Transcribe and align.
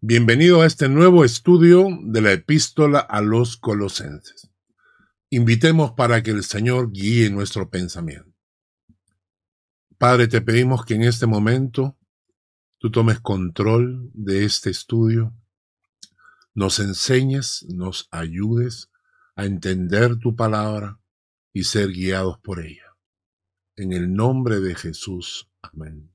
Bienvenido 0.00 0.62
a 0.62 0.66
este 0.66 0.88
nuevo 0.88 1.24
estudio 1.24 1.88
de 2.04 2.20
la 2.20 2.30
epístola 2.30 3.00
a 3.00 3.20
los 3.20 3.56
colosenses. 3.56 4.48
Invitemos 5.28 5.90
para 5.90 6.22
que 6.22 6.30
el 6.30 6.44
Señor 6.44 6.92
guíe 6.92 7.30
nuestro 7.30 7.68
pensamiento. 7.68 8.32
Padre, 9.98 10.28
te 10.28 10.40
pedimos 10.40 10.84
que 10.84 10.94
en 10.94 11.02
este 11.02 11.26
momento 11.26 11.98
tú 12.78 12.92
tomes 12.92 13.18
control 13.18 14.08
de 14.14 14.44
este 14.44 14.70
estudio, 14.70 15.34
nos 16.54 16.78
enseñes, 16.78 17.66
nos 17.68 18.06
ayudes 18.12 18.92
a 19.34 19.46
entender 19.46 20.16
tu 20.20 20.36
palabra 20.36 21.00
y 21.52 21.64
ser 21.64 21.90
guiados 21.90 22.38
por 22.38 22.64
ella. 22.64 22.94
En 23.74 23.92
el 23.92 24.14
nombre 24.14 24.60
de 24.60 24.76
Jesús. 24.76 25.50
Amén. 25.60 26.08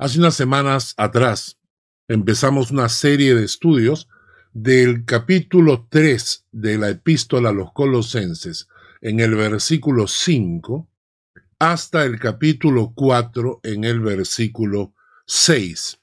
Hace 0.00 0.20
unas 0.20 0.36
semanas 0.36 0.94
atrás 0.96 1.58
empezamos 2.06 2.70
una 2.70 2.88
serie 2.88 3.34
de 3.34 3.44
estudios 3.44 4.08
del 4.52 5.04
capítulo 5.04 5.88
3 5.90 6.46
de 6.52 6.78
la 6.78 6.90
epístola 6.90 7.48
a 7.48 7.52
los 7.52 7.72
colosenses 7.72 8.68
en 9.00 9.18
el 9.18 9.34
versículo 9.34 10.06
5 10.06 10.88
hasta 11.58 12.04
el 12.04 12.20
capítulo 12.20 12.92
4 12.94 13.58
en 13.64 13.82
el 13.82 13.98
versículo 13.98 14.94
6. 15.26 15.98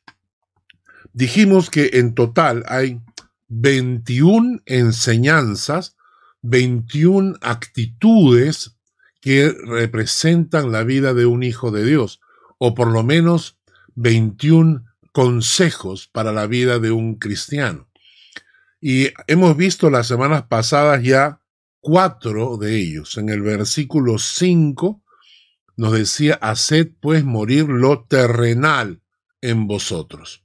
Dijimos 1.14 1.70
que 1.70 1.92
en 1.94 2.16
total 2.16 2.66
hay 2.68 3.00
21 3.48 4.60
enseñanzas, 4.66 5.96
21 6.42 7.38
actitudes 7.40 8.76
que 9.22 9.56
representan 9.66 10.74
la 10.74 10.84
vida 10.84 11.14
de 11.14 11.26
un 11.26 11.44
hijo 11.44 11.72
de 11.72 11.86
Dios, 11.86 12.20
o 12.58 12.76
por 12.76 12.92
lo 12.92 13.02
menos 13.02 13.55
21 13.96 14.86
consejos 15.12 16.08
para 16.12 16.32
la 16.32 16.48
vida 16.48 16.80
de 16.80 16.92
un 16.92 17.16
cristiano. 17.16 17.90
Y 18.80 19.10
hemos 19.28 19.58
visto 19.58 19.90
las 19.90 20.08
semanas 20.08 20.44
pasadas 20.44 21.02
ya 21.02 21.42
cuatro 21.80 22.58
de 22.58 22.78
ellos. 22.78 23.18
En 23.18 23.30
el 23.30 23.42
versículo 23.42 24.18
5 24.18 25.02
nos 25.78 25.94
decía, 25.94 26.36
haced 26.42 26.92
pues 27.00 27.24
morir 27.24 27.66
lo 27.68 28.04
terrenal 28.06 29.02
en 29.42 29.68
vosotros. 29.68 30.44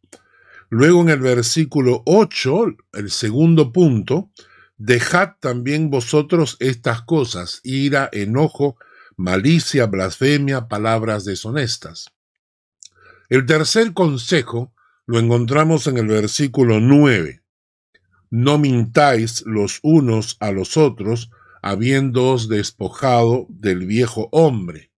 Luego 0.69 1.01
en 1.01 1.09
el 1.09 1.21
versículo 1.21 2.03
8, 2.07 2.67
el 2.93 3.11
segundo 3.11 3.73
punto, 3.73 4.31
dejad 4.77 5.31
también 5.41 5.91
vosotros 5.91 6.57
estas 6.61 7.03
cosas, 7.03 7.61
ira, 7.65 8.09
enojo, 8.13 8.77
malicia, 9.17 9.87
blasfemia, 9.87 10.69
palabras 10.69 11.25
deshonestas. 11.25 12.13
El 13.31 13.47
tercer 13.47 13.95
consejo 13.95 14.75
lo 15.07 15.21
encontramos 15.21 15.87
en 15.87 15.99
el 15.99 16.09
versículo 16.09 16.81
9. 16.81 17.45
No 18.29 18.59
mintáis 18.59 19.45
los 19.47 19.79
unos 19.85 20.37
a 20.41 20.51
los 20.51 20.77
otros, 20.77 21.31
habiéndoos 21.63 22.49
despojado 22.49 23.47
del 23.49 23.87
viejo 23.87 24.29
hombre. 24.33 24.91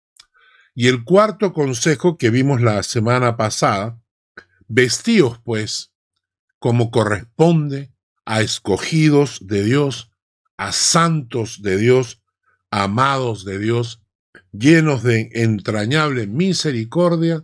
Y 0.73 0.87
el 0.87 1.03
cuarto 1.03 1.53
consejo 1.53 2.17
que 2.17 2.31
vimos 2.31 2.59
la 2.59 2.81
semana 2.81 3.37
pasada, 3.37 4.01
vestíos 4.67 5.39
pues 5.43 5.91
como 6.57 6.89
corresponde 6.89 7.93
a 8.25 8.41
escogidos 8.41 9.45
de 9.45 9.63
Dios, 9.63 10.11
a 10.57 10.71
santos 10.71 11.61
de 11.61 11.77
Dios, 11.77 12.23
amados 12.71 13.45
de 13.45 13.59
Dios, 13.59 14.01
llenos 14.51 15.03
de 15.03 15.29
entrañable 15.33 16.25
misericordia, 16.25 17.43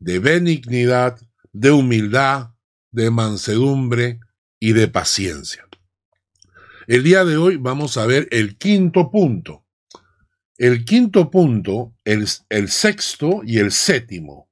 de 0.00 0.18
benignidad, 0.18 1.20
de 1.52 1.70
humildad, 1.70 2.50
de 2.90 3.10
mansedumbre 3.10 4.18
y 4.58 4.72
de 4.72 4.88
paciencia. 4.88 5.68
El 6.86 7.04
día 7.04 7.24
de 7.24 7.36
hoy 7.36 7.56
vamos 7.56 7.96
a 7.98 8.06
ver 8.06 8.26
el 8.32 8.56
quinto 8.56 9.10
punto. 9.10 9.64
El 10.56 10.84
quinto 10.84 11.30
punto, 11.30 11.94
el, 12.04 12.26
sexto 12.68 13.42
y 13.44 13.58
el 13.58 13.72
séptimo 13.72 14.50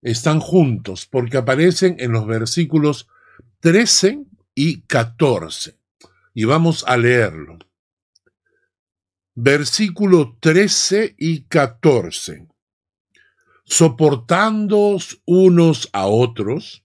están 0.00 0.40
juntos 0.40 1.06
porque 1.06 1.38
aparecen 1.38 1.96
en 1.98 2.12
los 2.12 2.26
versículos 2.26 3.08
13 3.60 4.24
y 4.54 4.82
14. 4.82 5.76
Y 6.34 6.44
vamos 6.44 6.84
a 6.86 6.96
leerlo. 6.96 7.58
Versículo 9.34 10.36
13 10.40 11.14
y 11.18 11.42
14 11.42 12.51
soportándoos 13.72 15.22
unos 15.24 15.88
a 15.94 16.04
otros 16.06 16.84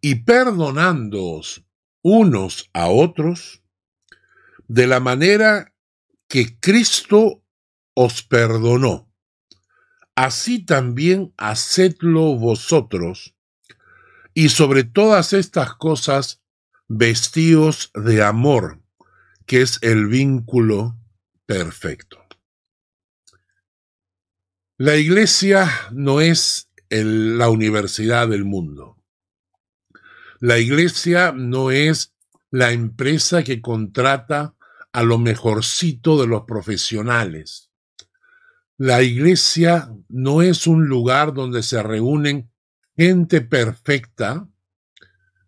y 0.00 0.16
perdonándoos 0.16 1.64
unos 2.02 2.68
a 2.72 2.88
otros 2.88 3.62
de 4.66 4.88
la 4.88 4.98
manera 4.98 5.76
que 6.26 6.58
Cristo 6.58 7.44
os 7.94 8.24
perdonó. 8.24 9.08
Así 10.16 10.58
también 10.66 11.32
hacedlo 11.36 12.34
vosotros, 12.34 13.36
y 14.34 14.48
sobre 14.48 14.82
todas 14.82 15.34
estas 15.34 15.76
cosas 15.76 16.42
vestíos 16.88 17.92
de 17.94 18.24
amor, 18.24 18.82
que 19.46 19.62
es 19.62 19.78
el 19.82 20.08
vínculo 20.08 20.98
perfecto. 21.46 22.21
La 24.84 24.96
iglesia 24.96 25.70
no 25.92 26.20
es 26.20 26.68
la 26.90 27.48
universidad 27.50 28.26
del 28.26 28.44
mundo. 28.44 29.00
La 30.40 30.58
iglesia 30.58 31.30
no 31.30 31.70
es 31.70 32.16
la 32.50 32.72
empresa 32.72 33.44
que 33.44 33.60
contrata 33.60 34.56
a 34.92 35.04
lo 35.04 35.18
mejorcito 35.18 36.20
de 36.20 36.26
los 36.26 36.42
profesionales. 36.48 37.70
La 38.76 39.04
iglesia 39.04 39.94
no 40.08 40.42
es 40.42 40.66
un 40.66 40.88
lugar 40.88 41.32
donde 41.32 41.62
se 41.62 41.80
reúnen 41.80 42.50
gente 42.96 43.40
perfecta, 43.40 44.48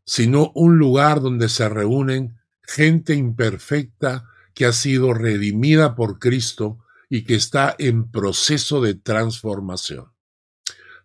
sino 0.04 0.52
un 0.54 0.78
lugar 0.78 1.20
donde 1.20 1.48
se 1.48 1.68
reúnen 1.68 2.38
gente 2.62 3.14
imperfecta 3.14 4.30
que 4.54 4.64
ha 4.64 4.72
sido 4.72 5.12
redimida 5.12 5.96
por 5.96 6.20
Cristo 6.20 6.83
y 7.08 7.24
que 7.24 7.34
está 7.34 7.74
en 7.78 8.10
proceso 8.10 8.80
de 8.80 8.94
transformación. 8.94 10.06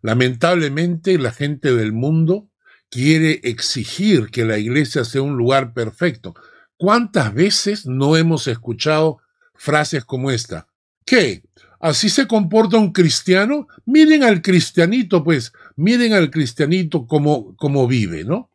Lamentablemente 0.01 1.17
la 1.17 1.31
gente 1.31 1.73
del 1.73 1.91
mundo 1.91 2.49
quiere 2.89 3.41
exigir 3.43 4.29
que 4.31 4.45
la 4.45 4.57
iglesia 4.57 5.03
sea 5.03 5.21
un 5.21 5.37
lugar 5.37 5.73
perfecto. 5.73 6.33
¿Cuántas 6.77 7.33
veces 7.33 7.85
no 7.85 8.15
hemos 8.15 8.47
escuchado 8.47 9.19
frases 9.53 10.05
como 10.05 10.31
esta? 10.31 10.67
¿Qué? 11.05 11.43
¿Así 11.79 12.09
se 12.09 12.27
comporta 12.27 12.77
un 12.77 12.91
cristiano? 12.91 13.67
Miren 13.85 14.23
al 14.23 14.41
cristianito, 14.41 15.23
pues, 15.23 15.53
miren 15.75 16.13
al 16.13 16.29
cristianito 16.29 17.07
como, 17.07 17.55
como 17.55 17.87
vive, 17.87 18.23
¿no? 18.23 18.49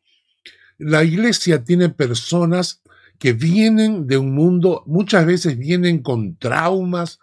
La 0.79 1.05
iglesia 1.05 1.65
tiene 1.65 1.89
personas 1.89 2.83
que 3.19 3.33
vienen 3.33 4.07
de 4.07 4.19
un 4.19 4.35
mundo, 4.35 4.83
muchas 4.87 5.25
veces 5.25 5.57
vienen 5.57 6.03
con 6.03 6.37
traumas, 6.37 7.21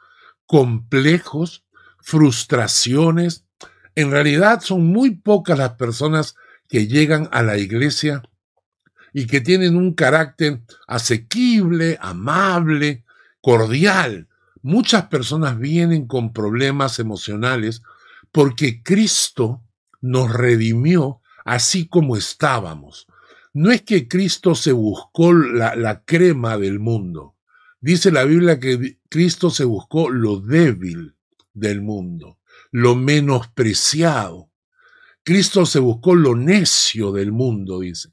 complejos, 0.51 1.63
frustraciones. 2.01 3.45
En 3.95 4.11
realidad 4.11 4.59
son 4.59 4.85
muy 4.85 5.11
pocas 5.11 5.57
las 5.57 5.75
personas 5.75 6.35
que 6.67 6.87
llegan 6.87 7.29
a 7.31 7.41
la 7.41 7.57
iglesia 7.57 8.21
y 9.13 9.27
que 9.27 9.39
tienen 9.39 9.77
un 9.77 9.93
carácter 9.93 10.59
asequible, 10.89 11.97
amable, 12.01 13.05
cordial. 13.39 14.27
Muchas 14.61 15.05
personas 15.05 15.57
vienen 15.57 16.05
con 16.05 16.33
problemas 16.33 16.99
emocionales 16.99 17.81
porque 18.33 18.83
Cristo 18.83 19.63
nos 20.01 20.33
redimió 20.33 21.21
así 21.45 21.87
como 21.87 22.17
estábamos. 22.17 23.07
No 23.53 23.71
es 23.71 23.83
que 23.83 24.09
Cristo 24.09 24.55
se 24.55 24.73
buscó 24.73 25.31
la, 25.31 25.77
la 25.77 26.03
crema 26.03 26.57
del 26.57 26.81
mundo. 26.81 27.37
Dice 27.81 28.11
la 28.11 28.25
Biblia 28.25 28.59
que 28.59 28.99
Cristo 29.09 29.49
se 29.49 29.63
buscó 29.63 30.11
lo 30.11 30.39
débil 30.39 31.15
del 31.53 31.81
mundo, 31.81 32.37
lo 32.71 32.95
menospreciado. 32.95 34.51
Cristo 35.23 35.65
se 35.65 35.79
buscó 35.79 36.13
lo 36.13 36.35
necio 36.35 37.11
del 37.11 37.31
mundo, 37.31 37.79
dice. 37.79 38.09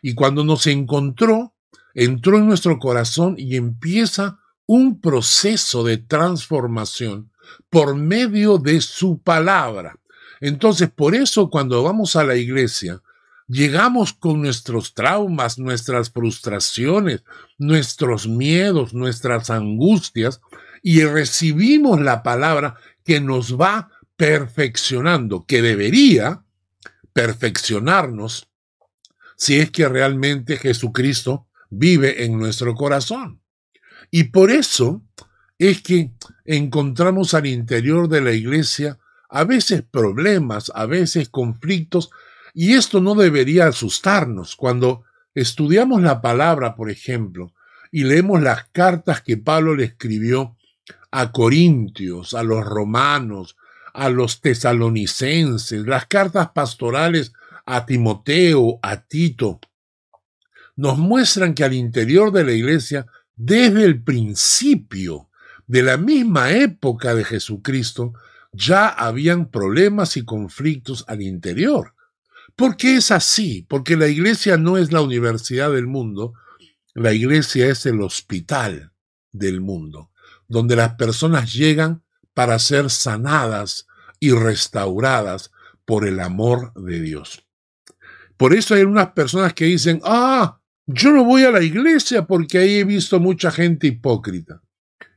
Y 0.00 0.14
cuando 0.14 0.44
nos 0.44 0.66
encontró, 0.66 1.54
entró 1.92 2.38
en 2.38 2.46
nuestro 2.46 2.78
corazón 2.78 3.34
y 3.36 3.56
empieza 3.56 4.40
un 4.64 5.00
proceso 5.00 5.84
de 5.84 5.98
transformación 5.98 7.30
por 7.68 7.94
medio 7.94 8.56
de 8.56 8.80
su 8.80 9.20
palabra. 9.20 9.98
Entonces, 10.40 10.90
por 10.90 11.14
eso 11.14 11.50
cuando 11.50 11.82
vamos 11.82 12.16
a 12.16 12.24
la 12.24 12.36
iglesia, 12.36 13.02
Llegamos 13.52 14.14
con 14.14 14.40
nuestros 14.40 14.94
traumas, 14.94 15.58
nuestras 15.58 16.10
frustraciones, 16.10 17.22
nuestros 17.58 18.26
miedos, 18.26 18.94
nuestras 18.94 19.50
angustias 19.50 20.40
y 20.82 21.04
recibimos 21.04 22.00
la 22.00 22.22
palabra 22.22 22.76
que 23.04 23.20
nos 23.20 23.60
va 23.60 23.90
perfeccionando, 24.16 25.44
que 25.44 25.60
debería 25.60 26.46
perfeccionarnos 27.12 28.48
si 29.36 29.58
es 29.58 29.70
que 29.70 29.86
realmente 29.86 30.56
Jesucristo 30.56 31.46
vive 31.68 32.24
en 32.24 32.38
nuestro 32.38 32.74
corazón. 32.74 33.42
Y 34.10 34.24
por 34.24 34.50
eso 34.50 35.02
es 35.58 35.82
que 35.82 36.10
encontramos 36.46 37.34
al 37.34 37.44
interior 37.44 38.08
de 38.08 38.22
la 38.22 38.32
iglesia 38.32 38.98
a 39.28 39.44
veces 39.44 39.82
problemas, 39.82 40.72
a 40.74 40.86
veces 40.86 41.28
conflictos, 41.28 42.08
y 42.54 42.74
esto 42.74 43.00
no 43.00 43.14
debería 43.14 43.66
asustarnos. 43.66 44.56
Cuando 44.56 45.04
estudiamos 45.34 46.02
la 46.02 46.20
palabra, 46.20 46.74
por 46.74 46.90
ejemplo, 46.90 47.52
y 47.90 48.04
leemos 48.04 48.42
las 48.42 48.64
cartas 48.72 49.22
que 49.22 49.36
Pablo 49.36 49.74
le 49.74 49.84
escribió 49.84 50.56
a 51.10 51.30
Corintios, 51.30 52.34
a 52.34 52.42
los 52.42 52.64
romanos, 52.64 53.56
a 53.92 54.08
los 54.08 54.40
tesalonicenses, 54.40 55.86
las 55.86 56.06
cartas 56.06 56.50
pastorales 56.54 57.32
a 57.66 57.86
Timoteo, 57.86 58.78
a 58.82 59.02
Tito, 59.02 59.60
nos 60.74 60.98
muestran 60.98 61.54
que 61.54 61.64
al 61.64 61.74
interior 61.74 62.32
de 62.32 62.44
la 62.44 62.52
iglesia, 62.52 63.06
desde 63.36 63.84
el 63.84 64.02
principio 64.02 65.28
de 65.66 65.82
la 65.82 65.96
misma 65.96 66.50
época 66.52 67.14
de 67.14 67.24
Jesucristo, 67.24 68.14
ya 68.52 68.88
habían 68.88 69.50
problemas 69.50 70.16
y 70.16 70.24
conflictos 70.24 71.04
al 71.08 71.22
interior. 71.22 71.94
¿Por 72.56 72.76
qué 72.76 72.96
es 72.96 73.10
así? 73.10 73.66
Porque 73.68 73.96
la 73.96 74.08
iglesia 74.08 74.56
no 74.56 74.76
es 74.76 74.92
la 74.92 75.00
universidad 75.00 75.72
del 75.72 75.86
mundo, 75.86 76.34
la 76.94 77.12
iglesia 77.12 77.68
es 77.68 77.86
el 77.86 78.00
hospital 78.02 78.92
del 79.32 79.60
mundo, 79.60 80.10
donde 80.48 80.76
las 80.76 80.94
personas 80.94 81.52
llegan 81.52 82.02
para 82.34 82.58
ser 82.58 82.90
sanadas 82.90 83.86
y 84.20 84.32
restauradas 84.32 85.50
por 85.84 86.06
el 86.06 86.20
amor 86.20 86.72
de 86.74 87.00
Dios. 87.00 87.46
Por 88.36 88.54
eso 88.54 88.74
hay 88.74 88.82
unas 88.82 89.12
personas 89.12 89.54
que 89.54 89.64
dicen, 89.64 90.00
ah, 90.04 90.60
yo 90.86 91.12
no 91.12 91.24
voy 91.24 91.44
a 91.44 91.50
la 91.50 91.62
iglesia 91.62 92.26
porque 92.26 92.58
ahí 92.58 92.76
he 92.76 92.84
visto 92.84 93.20
mucha 93.20 93.50
gente 93.50 93.86
hipócrita. 93.86 94.62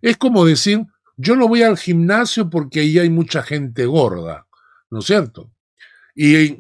Es 0.02 0.18
como 0.18 0.46
decir, 0.46 0.86
yo 1.18 1.36
no 1.36 1.48
voy 1.48 1.64
al 1.64 1.78
gimnasio 1.78 2.50
porque 2.50 2.82
ahí 2.82 3.00
hay 3.00 3.10
mucha 3.10 3.42
gente 3.42 3.86
gorda, 3.86 4.48
¿no 4.90 5.00
es 5.00 5.06
cierto? 5.06 5.52
Y 6.14 6.58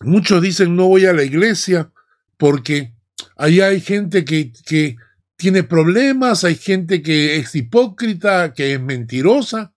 muchos 0.00 0.42
dicen 0.42 0.76
no 0.76 0.88
voy 0.88 1.06
a 1.06 1.12
la 1.12 1.22
iglesia 1.22 1.90
porque 2.36 2.94
ahí 3.36 3.60
hay 3.60 3.80
gente 3.80 4.24
que, 4.24 4.52
que 4.64 4.96
tiene 5.36 5.62
problemas, 5.62 6.44
hay 6.44 6.56
gente 6.56 7.02
que 7.02 7.36
es 7.36 7.54
hipócrita, 7.54 8.52
que 8.52 8.74
es 8.74 8.80
mentirosa. 8.80 9.74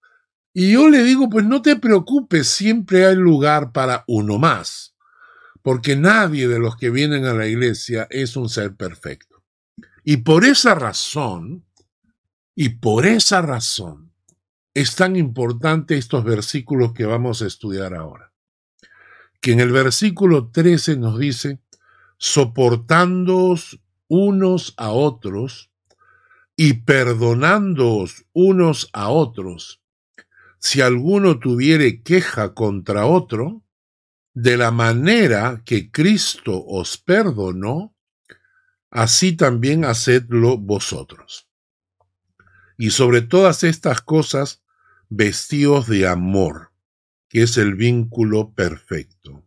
Y 0.54 0.74
yo 0.74 0.90
le 0.90 1.04
digo, 1.04 1.30
pues 1.30 1.46
no 1.46 1.62
te 1.62 1.76
preocupes, 1.76 2.48
siempre 2.48 3.06
hay 3.06 3.16
lugar 3.16 3.72
para 3.72 4.04
uno 4.08 4.40
más, 4.40 4.96
porque 5.62 5.96
nadie 5.96 6.48
de 6.48 6.60
los 6.60 6.76
que 6.76 6.90
vienen 6.90 7.26
a 7.26 7.34
la 7.34 7.48
iglesia 7.48 8.08
es 8.10 8.36
un 8.36 8.50
ser 8.50 8.76
perfecto. 8.76 9.44
Y 10.04 10.18
por 10.18 10.46
esa 10.46 10.74
razón, 10.76 11.66
y 12.56 12.70
por 12.70 13.06
esa 13.06 13.42
razón 13.42 14.12
es 14.74 14.96
tan 14.96 15.16
importante 15.16 15.98
estos 15.98 16.24
versículos 16.24 16.94
que 16.94 17.06
vamos 17.06 17.42
a 17.42 17.48
estudiar 17.48 17.94
ahora. 17.94 18.29
Que 19.42 19.54
en 19.54 19.60
el 19.60 19.72
versículo 19.72 20.50
13 20.52 20.98
nos 20.98 21.18
dice, 21.18 21.60
soportándoos 22.18 23.80
unos 24.08 24.74
a 24.78 24.92
otros 24.92 25.72
y 26.56 26.74
perdonándoos 26.74 28.26
unos 28.34 28.90
a 28.92 29.10
otros, 29.10 29.82
si 30.60 30.82
alguno 30.82 31.40
tuviere 31.40 32.04
queja 32.04 32.54
contra 32.54 33.06
otro, 33.06 33.64
de 34.34 34.58
la 34.58 34.72
manera 34.72 35.64
que 35.66 35.90
Cristo 35.90 36.64
os 36.66 36.98
perdonó, 36.98 37.96
así 38.92 39.36
también 39.36 39.86
hacedlo 39.86 40.58
vosotros. 40.58 41.48
Y 42.78 42.92
sobre 42.92 43.22
todas 43.22 43.64
estas 43.64 44.02
cosas 44.02 44.62
vestidos 45.10 45.88
de 45.88 46.08
amor, 46.08 46.69
que 47.30 47.44
es 47.44 47.58
el 47.58 47.76
vínculo 47.76 48.54
perfecto. 48.54 49.46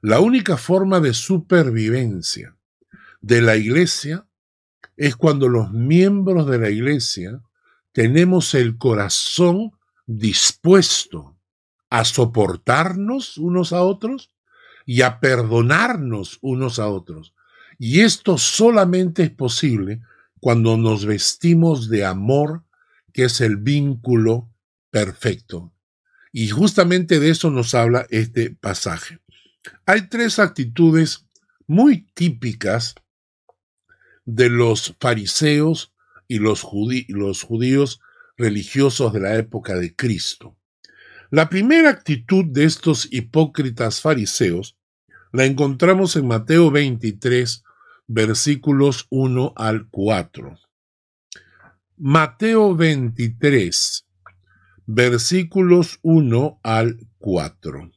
La 0.00 0.20
única 0.20 0.56
forma 0.56 1.00
de 1.00 1.14
supervivencia 1.14 2.56
de 3.20 3.42
la 3.42 3.56
iglesia 3.56 4.26
es 4.96 5.16
cuando 5.16 5.48
los 5.48 5.70
miembros 5.72 6.46
de 6.46 6.58
la 6.58 6.70
iglesia 6.70 7.42
tenemos 7.92 8.54
el 8.54 8.78
corazón 8.78 9.72
dispuesto 10.06 11.36
a 11.90 12.04
soportarnos 12.04 13.38
unos 13.38 13.72
a 13.72 13.82
otros 13.82 14.34
y 14.86 15.02
a 15.02 15.20
perdonarnos 15.20 16.38
unos 16.42 16.78
a 16.78 16.88
otros. 16.88 17.34
Y 17.78 18.00
esto 18.00 18.38
solamente 18.38 19.22
es 19.24 19.30
posible 19.30 20.00
cuando 20.40 20.76
nos 20.76 21.06
vestimos 21.06 21.88
de 21.88 22.04
amor, 22.04 22.64
que 23.12 23.24
es 23.24 23.40
el 23.40 23.56
vínculo 23.56 24.50
perfecto. 24.90 25.73
Y 26.36 26.48
justamente 26.48 27.20
de 27.20 27.30
eso 27.30 27.48
nos 27.48 27.76
habla 27.76 28.08
este 28.10 28.50
pasaje. 28.50 29.20
Hay 29.86 30.08
tres 30.08 30.40
actitudes 30.40 31.28
muy 31.68 32.08
típicas 32.12 32.96
de 34.24 34.50
los 34.50 34.96
fariseos 34.98 35.94
y 36.26 36.40
los, 36.40 36.62
judíos 36.62 38.00
religiosos 38.36 39.12
de 39.12 39.20
la 39.20 39.36
época 39.36 39.76
de 39.76 39.94
Cristo. 39.94 40.56
La 41.30 41.48
primera 41.48 41.90
actitud 41.90 42.44
de 42.46 42.64
estos 42.64 43.06
hipócritas 43.12 44.00
fariseos 44.00 44.76
la 45.30 45.44
encontramos 45.44 46.16
en 46.16 46.26
Mateo 46.26 46.72
23, 46.72 47.62
versículos 48.08 49.06
1 49.10 49.52
al 49.54 49.86
4. 49.88 50.58
Mateo 51.96 52.74
23, 52.74 54.03
versículos 54.86 55.98
1 56.02 56.60
al 56.62 56.98
4. 57.18 57.90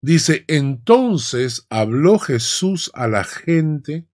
Dice, 0.00 0.44
entonces 0.48 1.66
habló 1.70 2.18
Jesús 2.18 2.90
a 2.94 3.06
la 3.06 3.24
gente 3.24 4.06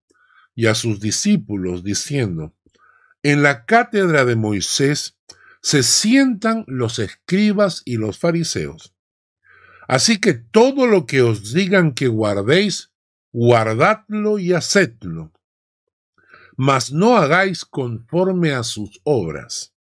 y 0.55 0.67
a 0.67 0.75
sus 0.75 1.01
discípulos, 1.01 1.83
diciendo, 1.83 2.55
en 3.23 3.43
la 3.43 3.65
cátedra 3.65 4.25
de 4.25 4.37
Moisés 4.37 5.17
se 5.63 5.83
sientan 5.83 6.65
los 6.67 6.99
escribas 6.99 7.83
y 7.85 7.97
los 7.97 8.19
fariseos. 8.19 8.95
Así 9.87 10.21
que 10.21 10.35
todo 10.35 10.87
lo 10.87 11.07
que 11.07 11.23
os 11.23 11.53
digan 11.53 11.94
que 11.94 12.08
guardéis, 12.08 12.93
guardadlo 13.32 14.39
y 14.39 14.53
hacedlo, 14.53 15.32
mas 16.56 16.93
no 16.93 17.17
hagáis 17.17 17.65
conforme 17.65 18.53
a 18.53 18.63
sus 18.63 19.01
obras, 19.05 19.75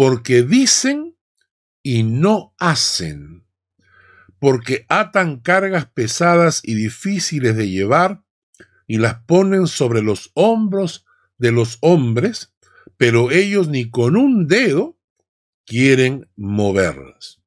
porque 0.00 0.44
dicen 0.44 1.14
y 1.82 2.04
no 2.04 2.54
hacen, 2.58 3.44
porque 4.38 4.86
atan 4.88 5.40
cargas 5.40 5.90
pesadas 5.92 6.62
y 6.64 6.72
difíciles 6.72 7.54
de 7.54 7.68
llevar 7.68 8.24
y 8.86 8.96
las 8.96 9.16
ponen 9.24 9.66
sobre 9.66 10.00
los 10.00 10.30
hombros 10.32 11.04
de 11.36 11.52
los 11.52 11.76
hombres, 11.82 12.54
pero 12.96 13.30
ellos 13.30 13.68
ni 13.68 13.90
con 13.90 14.16
un 14.16 14.46
dedo 14.46 14.98
quieren 15.66 16.30
moverlas. 16.34 17.42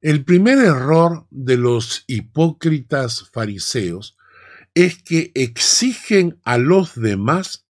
El 0.00 0.24
primer 0.24 0.56
error 0.60 1.26
de 1.28 1.58
los 1.58 2.04
hipócritas 2.06 3.28
fariseos 3.34 4.16
es 4.72 5.02
que 5.02 5.30
exigen 5.34 6.40
a 6.42 6.56
los 6.56 6.94
demás 6.94 7.66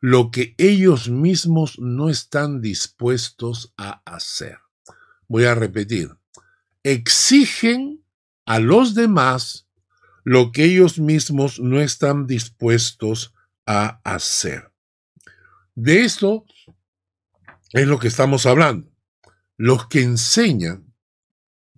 lo 0.00 0.30
que 0.30 0.54
ellos 0.58 1.08
mismos 1.08 1.78
no 1.78 2.08
están 2.08 2.60
dispuestos 2.60 3.72
a 3.76 4.02
hacer. 4.04 4.58
Voy 5.26 5.44
a 5.44 5.54
repetir, 5.54 6.16
exigen 6.82 8.04
a 8.46 8.58
los 8.58 8.94
demás 8.94 9.66
lo 10.24 10.52
que 10.52 10.64
ellos 10.64 10.98
mismos 10.98 11.58
no 11.60 11.80
están 11.80 12.26
dispuestos 12.26 13.34
a 13.66 14.00
hacer. 14.04 14.72
De 15.74 16.04
esto 16.04 16.44
es 17.72 17.86
lo 17.86 17.98
que 17.98 18.08
estamos 18.08 18.46
hablando. 18.46 18.90
Los 19.56 19.86
que 19.88 20.02
enseñan 20.02 20.94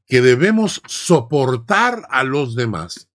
que 0.07 0.21
debemos 0.21 0.83
soportar 0.87 2.07
a 2.11 2.25
los 2.25 2.55
demás 2.55 3.11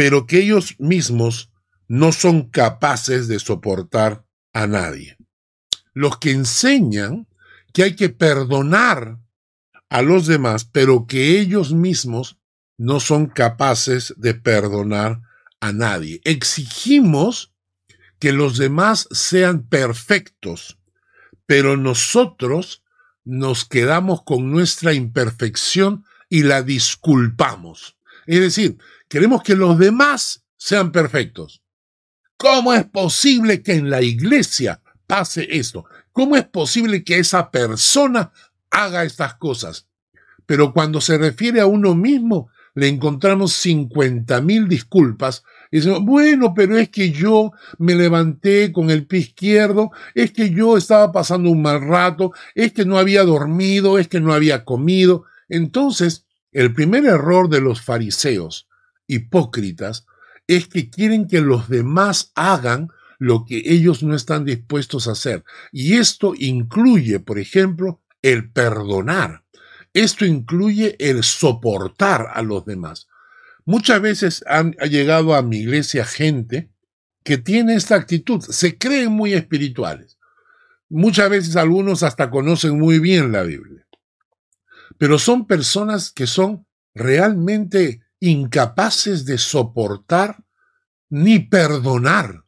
pero 0.00 0.26
que 0.26 0.38
ellos 0.38 0.76
mismos 0.78 1.49
no 1.90 2.12
son 2.12 2.48
capaces 2.50 3.26
de 3.26 3.40
soportar 3.40 4.24
a 4.52 4.68
nadie. 4.68 5.16
Los 5.92 6.18
que 6.18 6.30
enseñan 6.30 7.26
que 7.72 7.82
hay 7.82 7.96
que 7.96 8.10
perdonar 8.10 9.18
a 9.88 10.00
los 10.00 10.28
demás, 10.28 10.64
pero 10.64 11.08
que 11.08 11.40
ellos 11.40 11.72
mismos 11.72 12.38
no 12.78 13.00
son 13.00 13.26
capaces 13.26 14.14
de 14.16 14.34
perdonar 14.34 15.20
a 15.58 15.72
nadie. 15.72 16.20
Exigimos 16.22 17.52
que 18.20 18.30
los 18.30 18.56
demás 18.56 19.08
sean 19.10 19.66
perfectos, 19.66 20.78
pero 21.44 21.76
nosotros 21.76 22.84
nos 23.24 23.64
quedamos 23.64 24.22
con 24.22 24.52
nuestra 24.52 24.94
imperfección 24.94 26.04
y 26.28 26.44
la 26.44 26.62
disculpamos. 26.62 27.96
Es 28.26 28.38
decir, 28.38 28.78
queremos 29.08 29.42
que 29.42 29.56
los 29.56 29.76
demás 29.76 30.44
sean 30.56 30.92
perfectos. 30.92 31.64
¿Cómo 32.40 32.72
es 32.72 32.84
posible 32.86 33.62
que 33.62 33.74
en 33.74 33.90
la 33.90 34.00
iglesia 34.00 34.80
pase 35.06 35.46
esto? 35.50 35.84
¿Cómo 36.10 36.36
es 36.36 36.44
posible 36.44 37.04
que 37.04 37.18
esa 37.18 37.50
persona 37.50 38.32
haga 38.70 39.04
estas 39.04 39.34
cosas? 39.34 39.88
Pero 40.46 40.72
cuando 40.72 41.02
se 41.02 41.18
refiere 41.18 41.60
a 41.60 41.66
uno 41.66 41.94
mismo, 41.94 42.48
le 42.74 42.88
encontramos 42.88 43.52
50 43.52 44.40
mil 44.40 44.68
disculpas. 44.68 45.44
Y 45.70 45.76
decimos, 45.76 46.00
bueno, 46.02 46.54
pero 46.54 46.78
es 46.78 46.88
que 46.88 47.10
yo 47.10 47.52
me 47.76 47.94
levanté 47.94 48.72
con 48.72 48.88
el 48.90 49.06
pie 49.06 49.18
izquierdo, 49.18 49.90
es 50.14 50.32
que 50.32 50.48
yo 50.48 50.78
estaba 50.78 51.12
pasando 51.12 51.50
un 51.50 51.60
mal 51.60 51.82
rato, 51.82 52.32
es 52.54 52.72
que 52.72 52.86
no 52.86 52.96
había 52.96 53.22
dormido, 53.22 53.98
es 53.98 54.08
que 54.08 54.20
no 54.20 54.32
había 54.32 54.64
comido. 54.64 55.24
Entonces, 55.50 56.24
el 56.52 56.72
primer 56.72 57.04
error 57.04 57.50
de 57.50 57.60
los 57.60 57.82
fariseos 57.82 58.66
hipócritas 59.06 60.06
es 60.50 60.66
que 60.66 60.90
quieren 60.90 61.28
que 61.28 61.40
los 61.40 61.68
demás 61.68 62.32
hagan 62.34 62.88
lo 63.18 63.44
que 63.44 63.62
ellos 63.66 64.02
no 64.02 64.16
están 64.16 64.44
dispuestos 64.44 65.06
a 65.06 65.12
hacer. 65.12 65.44
Y 65.70 65.94
esto 65.94 66.32
incluye, 66.36 67.20
por 67.20 67.38
ejemplo, 67.38 68.00
el 68.20 68.50
perdonar. 68.50 69.44
Esto 69.94 70.24
incluye 70.24 70.96
el 70.98 71.22
soportar 71.22 72.30
a 72.32 72.42
los 72.42 72.64
demás. 72.64 73.06
Muchas 73.64 74.00
veces 74.00 74.44
han, 74.48 74.74
ha 74.80 74.86
llegado 74.86 75.36
a 75.36 75.42
mi 75.42 75.58
iglesia 75.58 76.04
gente 76.04 76.72
que 77.22 77.38
tiene 77.38 77.74
esta 77.74 77.94
actitud, 77.94 78.40
se 78.40 78.76
creen 78.76 79.12
muy 79.12 79.34
espirituales. 79.34 80.18
Muchas 80.88 81.30
veces 81.30 81.54
algunos 81.54 82.02
hasta 82.02 82.28
conocen 82.28 82.76
muy 82.76 82.98
bien 82.98 83.30
la 83.30 83.44
Biblia. 83.44 83.86
Pero 84.98 85.16
son 85.20 85.46
personas 85.46 86.10
que 86.10 86.26
son 86.26 86.66
realmente 86.92 88.00
incapaces 88.20 89.24
de 89.24 89.38
soportar 89.38 90.44
ni 91.08 91.40
perdonar 91.40 92.44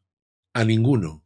a 0.52 0.64
ninguno. 0.64 1.25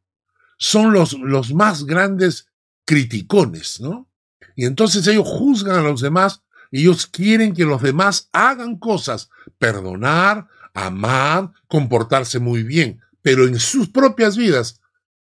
Son 0.58 0.92
los, 0.92 1.12
los 1.14 1.52
más 1.52 1.84
grandes 1.84 2.48
criticones, 2.84 3.80
¿no? 3.80 4.08
Y 4.54 4.64
entonces 4.64 5.06
ellos 5.06 5.28
juzgan 5.28 5.76
a 5.76 5.82
los 5.82 6.00
demás 6.00 6.42
ellos 6.70 7.06
quieren 7.06 7.54
que 7.54 7.64
los 7.64 7.82
demás 7.82 8.28
hagan 8.32 8.76
cosas, 8.76 9.30
perdonar, 9.58 10.46
amar, 10.74 11.52
comportarse 11.68 12.38
muy 12.38 12.62
bien, 12.62 13.00
pero 13.22 13.46
en 13.46 13.58
sus 13.58 13.88
propias 13.88 14.36
vidas 14.36 14.80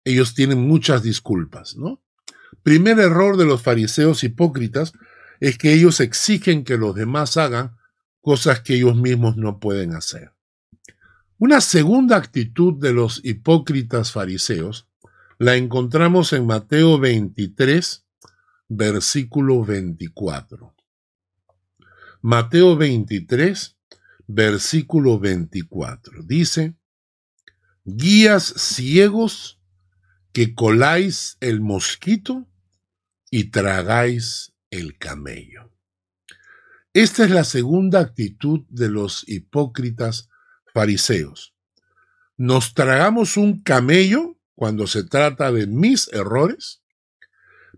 ellos 0.03 0.33
tienen 0.33 0.67
muchas 0.67 1.03
disculpas, 1.03 1.75
¿no? 1.75 2.01
Primer 2.63 2.99
error 2.99 3.37
de 3.37 3.45
los 3.45 3.61
fariseos 3.61 4.23
hipócritas 4.23 4.93
es 5.39 5.57
que 5.57 5.73
ellos 5.73 5.99
exigen 5.99 6.63
que 6.63 6.77
los 6.77 6.95
demás 6.95 7.37
hagan 7.37 7.77
cosas 8.27 8.59
que 8.59 8.75
ellos 8.75 8.97
mismos 8.97 9.37
no 9.37 9.57
pueden 9.57 9.95
hacer. 9.95 10.33
Una 11.37 11.61
segunda 11.61 12.17
actitud 12.17 12.73
de 12.77 12.91
los 12.91 13.21
hipócritas 13.23 14.11
fariseos 14.11 14.89
la 15.39 15.55
encontramos 15.55 16.33
en 16.33 16.45
Mateo 16.45 16.99
23, 16.99 18.05
versículo 18.67 19.63
24. 19.63 20.75
Mateo 22.21 22.75
23, 22.75 23.77
versículo 24.27 25.19
24. 25.19 26.21
Dice, 26.23 26.75
guías 27.85 28.43
ciegos 28.57 29.61
que 30.33 30.53
coláis 30.53 31.37
el 31.39 31.61
mosquito 31.61 32.45
y 33.31 33.51
tragáis 33.51 34.51
el 34.69 34.97
camello. 34.97 35.76
Esta 36.97 37.25
es 37.25 37.29
la 37.29 37.43
segunda 37.43 37.99
actitud 37.99 38.61
de 38.69 38.89
los 38.89 39.23
hipócritas 39.29 40.29
fariseos. 40.73 41.53
Nos 42.37 42.73
tragamos 42.73 43.37
un 43.37 43.61
camello 43.61 44.39
cuando 44.55 44.87
se 44.87 45.03
trata 45.03 45.51
de 45.51 45.67
mis 45.67 46.11
errores 46.11 46.81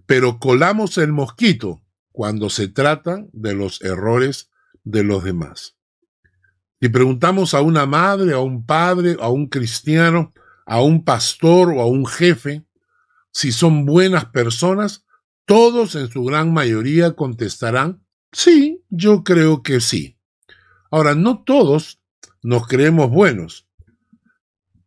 pero 0.05 0.39
colamos 0.39 0.97
el 0.97 1.11
mosquito 1.11 1.83
cuando 2.13 2.49
se 2.49 2.69
trata 2.69 3.25
de 3.33 3.55
los 3.55 3.81
errores 3.81 4.49
de 4.85 5.03
los 5.03 5.25
demás. 5.25 5.75
Si 6.79 6.87
preguntamos 6.87 7.53
a 7.53 7.59
una 7.59 7.85
madre, 7.85 8.31
a 8.31 8.39
un 8.39 8.65
padre, 8.65 9.17
a 9.19 9.27
un 9.27 9.47
cristiano, 9.47 10.33
a 10.65 10.81
un 10.81 11.03
pastor 11.03 11.73
o 11.73 11.81
a 11.81 11.87
un 11.87 12.07
jefe 12.07 12.65
si 13.33 13.51
son 13.51 13.85
buenas 13.85 14.27
personas, 14.27 15.05
todos 15.43 15.95
en 15.95 16.07
su 16.07 16.23
gran 16.23 16.53
mayoría 16.53 17.17
contestarán, 17.17 18.01
sí, 18.31 18.78
yo 18.89 19.23
creo 19.23 19.63
que 19.63 19.81
sí. 19.81 20.17
Ahora, 20.91 21.15
no 21.15 21.43
todos 21.43 21.99
nos 22.41 22.67
creemos 22.67 23.09
buenos 23.09 23.67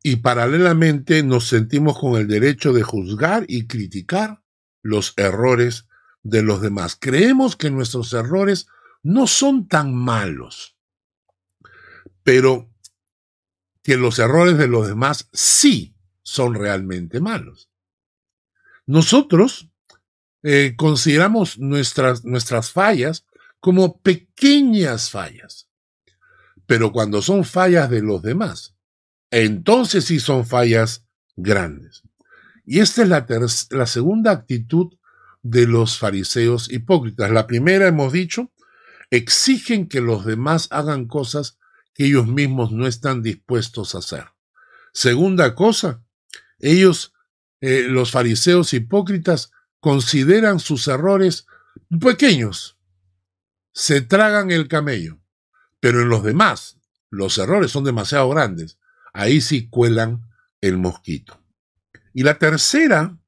y 0.03 0.17
paralelamente 0.17 1.23
nos 1.23 1.47
sentimos 1.47 1.99
con 1.99 2.17
el 2.21 2.27
derecho 2.27 2.73
de 2.73 2.83
juzgar 2.83 3.45
y 3.49 3.67
criticar 3.67 4.43
los 4.83 5.15
errores 5.17 5.87
de 6.23 6.43
los 6.43 6.61
demás. 6.61 6.97
Creemos 6.99 7.57
que 7.57 7.71
nuestros 7.71 8.13
errores 8.13 8.67
no 9.03 9.27
son 9.27 9.69
tan 9.69 9.95
malos, 9.95 10.77
pero 12.23 12.69
que 13.83 13.97
los 13.97 14.19
errores 14.19 14.59
de 14.59 14.69
los 14.69 14.87
demás 14.89 15.29
sí 15.33 15.95
son 16.23 16.55
realmente 16.55 17.21
malos. 17.21 17.69
Nosotros 18.87 19.69
eh, 20.43 20.75
consideramos 20.77 21.59
nuestras, 21.59 22.25
nuestras 22.25 22.73
fallas 22.73 23.27
como 23.63 24.01
pequeñas 24.01 25.11
fallas, 25.11 25.69
pero 26.67 26.91
cuando 26.91 27.23
son 27.23 27.45
fallas 27.45 27.89
de 27.89 28.03
los 28.03 28.21
demás, 28.21 28.75
entonces 29.31 30.05
sí 30.05 30.19
son 30.19 30.45
fallas 30.45 31.07
grandes. 31.37 32.03
Y 32.67 32.81
esta 32.81 33.03
es 33.03 33.09
la, 33.09 33.25
la 33.71 33.87
segunda 33.87 34.33
actitud 34.33 34.93
de 35.43 35.69
los 35.69 35.97
fariseos 35.97 36.73
hipócritas. 36.73 37.31
La 37.31 37.47
primera, 37.47 37.87
hemos 37.87 38.13
dicho, 38.13 38.51
exigen 39.11 39.89
que 39.89 40.01
los 40.01 40.25
demás 40.25 40.67
hagan 40.73 41.07
cosas 41.07 41.61
que 41.95 42.07
ellos 42.07 42.27
mismos 42.27 42.73
no 42.73 42.89
están 42.89 43.23
dispuestos 43.23 43.95
a 43.95 43.99
hacer. 43.99 44.25
Segunda 44.93 45.55
cosa, 45.55 46.03
ellos, 46.59 47.15
eh, 47.61 47.87
los 47.89 48.11
fariseos 48.11 48.75
hipócritas, 48.75 49.53
consideran 49.79 50.59
sus 50.59 50.89
errores 50.89 51.47
pequeños. 52.01 52.72
Se 53.73 54.01
tragan 54.01 54.51
el 54.51 54.69
camello. 54.69 55.19
Pero 55.81 56.03
en 56.03 56.09
los 56.09 56.23
demás, 56.23 56.79
los 57.11 57.37
errores 57.39 57.71
son 57.71 57.85
demasiado 57.85 58.29
grandes. 58.29 58.79
Ahí 59.13 59.41
sí 59.41 59.69
cuelan 59.69 60.23
el 60.61 60.79
mosquito. 60.79 61.43
Y 62.15 62.23
la 62.23 62.39
tercera 62.39 63.19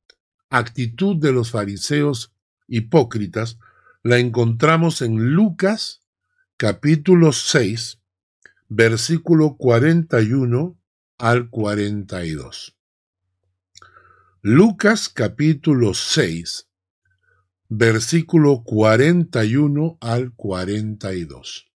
actitud 0.50 1.16
de 1.16 1.32
los 1.32 1.50
fariseos 1.50 2.32
hipócritas 2.68 3.58
la 4.02 4.18
encontramos 4.18 5.02
en 5.02 5.32
Lucas 5.34 6.02
capítulo 6.56 7.32
6, 7.32 7.98
versículo 8.68 9.56
41 9.56 10.78
al 11.18 11.50
42. 11.50 12.76
Lucas 14.42 15.08
capítulo 15.08 15.94
6, 15.94 16.68
versículo 17.68 18.62
41 18.64 19.98
al 20.00 20.32
42. 20.34 21.70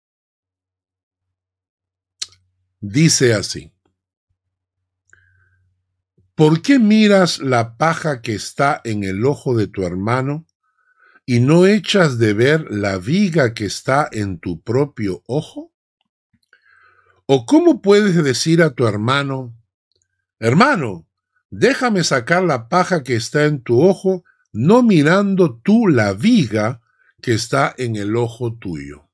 Dice 2.81 3.35
así. 3.35 3.73
¿Por 6.35 6.61
qué 6.61 6.78
miras 6.78 7.38
la 7.38 7.78
paja 7.78 8.21
que 8.21 8.35
está 8.35 8.81
en 8.85 9.05
el 9.05 9.25
ojo 9.25 9.57
de 9.57 9.69
tu 9.69 9.85
hermano 9.85 10.47
y 11.25 11.40
no 11.40 11.66
echas 11.66 12.19
de 12.19 12.35
ver 12.35 12.71
la 12.71 12.99
viga 12.99 13.55
que 13.55 13.64
está 13.64 14.09
en 14.12 14.38
tu 14.38 14.61
propio 14.61 15.23
ojo? 15.26 15.73
¿O 17.25 17.47
cómo 17.47 17.81
puedes 17.81 18.23
decir 18.23 18.62
a 18.62 18.71
tu 18.71 18.87
hermano, 18.87 19.57
hermano, 20.38 21.09
déjame 21.50 22.05
sacar 22.05 22.43
la 22.43 22.69
paja 22.69 23.02
que 23.02 23.16
está 23.16 23.47
en 23.47 23.62
tu 23.62 23.83
ojo, 23.83 24.23
no 24.56 24.82
mirando 24.82 25.60
tú 25.62 25.86
la 25.86 26.14
viga 26.14 26.80
que 27.20 27.34
está 27.34 27.75
en 27.76 27.96
el 27.96 28.16
ojo 28.16 28.54
tuyo? 28.54 29.08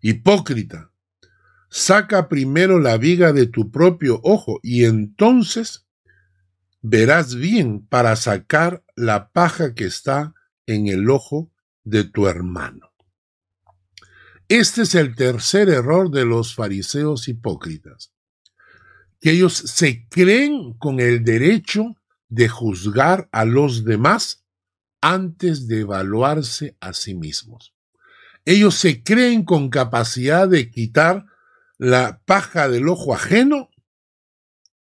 Hipócrita, 0.00 0.92
saca 1.70 2.28
primero 2.28 2.78
la 2.78 2.98
viga 2.98 3.32
de 3.32 3.46
tu 3.46 3.70
propio 3.70 4.20
ojo 4.22 4.60
y 4.62 4.84
entonces 4.84 5.86
verás 6.82 7.34
bien 7.34 7.86
para 7.86 8.14
sacar 8.14 8.84
la 8.94 9.30
paja 9.30 9.74
que 9.74 9.86
está 9.86 10.34
en 10.66 10.88
el 10.88 11.08
ojo 11.08 11.50
de 11.82 12.04
tu 12.04 12.28
hermano. 12.28 12.92
Este 14.48 14.82
es 14.82 14.94
el 14.94 15.14
tercer 15.16 15.70
error 15.70 16.10
de 16.10 16.26
los 16.26 16.54
fariseos 16.54 17.28
hipócritas, 17.28 18.12
que 19.18 19.30
ellos 19.30 19.54
se 19.54 20.06
creen 20.10 20.74
con 20.74 21.00
el 21.00 21.24
derecho 21.24 21.96
de 22.34 22.48
juzgar 22.48 23.28
a 23.30 23.44
los 23.44 23.84
demás 23.84 24.44
antes 25.00 25.68
de 25.68 25.80
evaluarse 25.80 26.76
a 26.80 26.92
sí 26.92 27.14
mismos. 27.14 27.74
Ellos 28.44 28.74
se 28.74 29.04
creen 29.04 29.44
con 29.44 29.70
capacidad 29.70 30.48
de 30.48 30.68
quitar 30.68 31.26
la 31.78 32.20
paja 32.24 32.68
del 32.68 32.88
ojo 32.88 33.14
ajeno, 33.14 33.70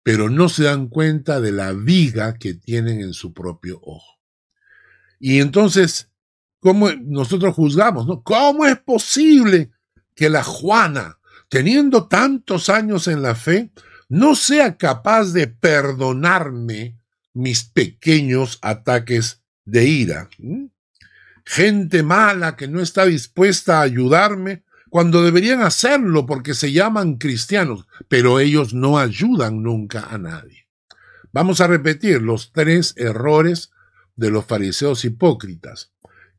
pero 0.03 0.31
no 0.31 0.49
se 0.49 0.65
dan 0.65 0.89
cuenta 0.89 1.41
de 1.43 1.53
la 1.53 1.73
viga 1.73 2.35
que 2.35 2.55
tienen 2.55 3.01
en 3.01 3.13
su 3.13 3.35
propio 3.35 3.79
ojo. 3.83 4.19
Y 5.21 5.41
entonces, 5.41 6.11
¿cómo 6.59 6.89
nosotros 7.03 7.55
juzgamos? 7.55 8.07
No? 8.07 8.23
¿Cómo 8.23 8.65
es 8.65 8.79
posible 8.79 9.73
que 10.15 10.31
la 10.31 10.43
Juana, 10.43 11.19
teniendo 11.51 12.09
tantos 12.09 12.71
años 12.71 13.09
en 13.09 13.21
la 13.21 13.35
fe, 13.35 13.71
no 14.09 14.35
sea 14.35 14.79
capaz 14.79 15.33
de 15.33 15.49
perdonarme 15.49 17.02
mis 17.35 17.65
pequeños 17.65 18.59
ataques 18.63 19.43
de 19.65 19.87
ira? 19.87 20.31
Gente 21.45 22.03
mala 22.03 22.57
que 22.57 22.69
no 22.69 22.81
está 22.81 23.05
dispuesta 23.07 23.79
a 23.79 23.83
ayudarme 23.83 24.65
cuando 24.91 25.23
deberían 25.23 25.63
hacerlo 25.63 26.27
porque 26.27 26.55
se 26.55 26.71
llaman 26.71 27.17
cristianos, 27.17 27.87
pero 28.09 28.41
ellos 28.41 28.75
no 28.75 28.99
ayudan 28.99 29.63
nunca 29.63 30.03
a 30.03 30.19
nadie. 30.19 30.69
Vamos 31.33 31.63
a 31.63 31.67
repetir 31.67 32.21
los 32.21 32.53
tres 32.53 32.93
errores 32.99 33.71
de 34.17 34.31
los 34.31 34.45
fariseos 34.45 35.05
hipócritas. 35.07 35.93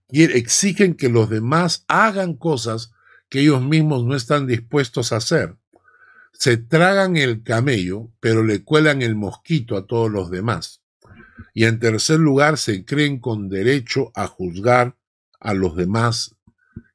Exigen 0.10 0.94
que 0.94 1.10
los 1.10 1.32
demás 1.32 1.84
hagan 1.88 2.36
cosas 2.36 2.92
que 3.28 3.40
ellos 3.40 3.64
mismos 3.64 4.06
no 4.06 4.16
están 4.16 4.46
dispuestos 4.46 5.12
a 5.12 5.16
hacer. 5.16 5.58
Se 6.34 6.58
tragan 6.58 7.18
el 7.18 7.42
camello, 7.42 8.12
pero 8.20 8.44
le 8.44 8.64
cuelan 8.64 9.02
el 9.02 9.16
mosquito 9.16 9.76
a 9.76 9.88
todos 9.88 10.12
los 10.12 10.30
demás. 10.30 10.83
Y 11.54 11.66
en 11.66 11.80
tercer 11.80 12.20
lugar, 12.20 12.58
se 12.58 12.86
creen 12.86 13.20
con 13.20 13.50
derecho 13.50 14.12
a 14.16 14.28
juzgar 14.28 14.96
a 15.40 15.54
los 15.54 15.76
demás 15.76 16.36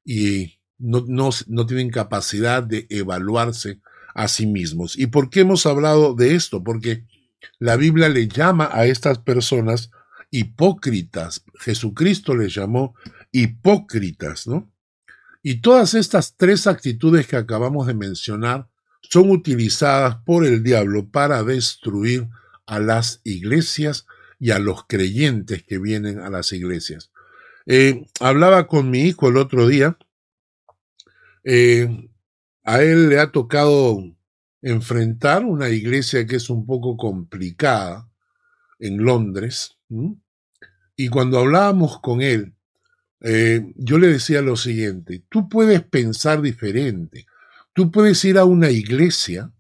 y 0.05 0.59
no, 0.79 1.31
tienen 1.67 1.91
capacidad 1.91 2.63
de 2.63 2.87
evaluarse 2.89 3.81
a 4.15 4.29
sí 4.29 4.47
mismos. 4.47 4.99
¿Y 4.99 5.09
por 5.09 5.31
qué 5.31 5.41
hemos 5.41 5.67
hablado 5.67 6.15
de 6.15 6.35
esto? 6.35 6.63
Porque 6.63 7.05
la 7.59 7.77
Biblia 7.77 8.09
le 8.09 8.29
llama 8.29 8.71
a 8.73 8.87
estas 8.87 9.19
personas 9.19 9.91
hipócritas. 10.31 11.45
Jesucristo 11.61 12.35
les 12.37 12.55
llamó 12.55 12.95
hipócritas, 13.33 14.47
¿no? 14.47 14.71
Y 15.43 15.61
todas 15.61 15.95
estas 15.95 16.37
tres 16.37 16.67
actitudes 16.67 17.27
que 17.27 17.37
acabamos 17.37 17.87
de 17.87 17.95
mencionar 17.95 18.69
son 19.03 19.31
utilizadas 19.31 20.17
por 20.25 20.45
el 20.45 20.63
diablo 20.63 21.09
para 21.09 21.43
destruir 21.43 22.29
a 22.67 22.79
las 22.79 23.21
iglesias 23.25 24.07
y 24.39 24.51
a 24.51 24.59
los 24.59 24.85
creyentes 24.87 25.63
que 25.63 25.79
vienen 25.79 26.21
a 26.21 26.31
las 26.31 26.53
iglesias. 26.53 27.11
Eh, 27.67 28.07
hablaba 28.21 28.67
con 28.67 28.91
mi 28.91 29.01
hijo 29.01 29.29
el 29.29 29.37
otro 29.37 29.67
día 29.67 29.99
eh, 31.45 32.11
a 32.65 32.83
él 32.83 33.09
le 33.09 33.19
ha 33.19 33.33
tocado 33.33 34.05
enfrentar 34.61 35.45
una 35.45 35.71
iglesia 35.71 36.27
que 36.27 36.37
es 36.37 36.51
un 36.51 36.67
poco 36.67 36.99
complicada 36.99 38.07
en 38.79 38.99
Londres. 38.99 39.79
Y 40.95 41.09
cuando 41.09 41.39
hablábamos 41.39 42.01
con 42.01 42.21
él, 42.21 42.55
eh, 43.23 43.73
yo 43.77 43.99
le 43.99 44.09
decía 44.09 44.43
lo 44.43 44.57
siguiente, 44.57 45.25
tú 45.31 45.49
puedes 45.49 45.83
pensar 45.83 46.43
diferente, 46.43 47.27
tú 47.73 47.91
puedes 47.91 48.23
ir 48.27 48.37
a 48.37 48.45
una 48.45 48.71
iglesia 48.71 49.51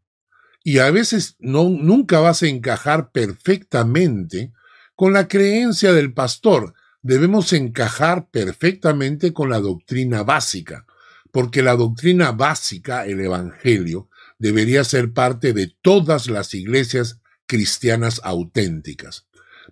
y 0.62 0.78
a 0.78 0.90
veces 0.90 1.36
no, 1.38 1.70
nunca 1.70 2.20
vas 2.20 2.42
a 2.42 2.48
encajar 2.48 3.10
perfectamente 3.12 4.52
con 4.98 5.12
la 5.12 5.28
creencia 5.28 5.92
del 5.92 6.12
pastor. 6.12 6.74
Debemos 7.02 7.52
encajar 7.52 8.26
perfectamente 8.30 9.32
con 9.32 9.48
la 9.48 9.60
doctrina 9.60 10.24
básica 10.24 10.86
porque 11.30 11.62
la 11.62 11.76
doctrina 11.76 12.32
básica, 12.32 13.06
el 13.06 13.20
Evangelio, 13.20 14.08
debería 14.40 14.82
ser 14.82 15.12
parte 15.12 15.52
de 15.52 15.72
todas 15.82 16.26
las 16.26 16.52
iglesias 16.52 17.20
cristianas 17.46 18.20
auténticas. 18.24 19.26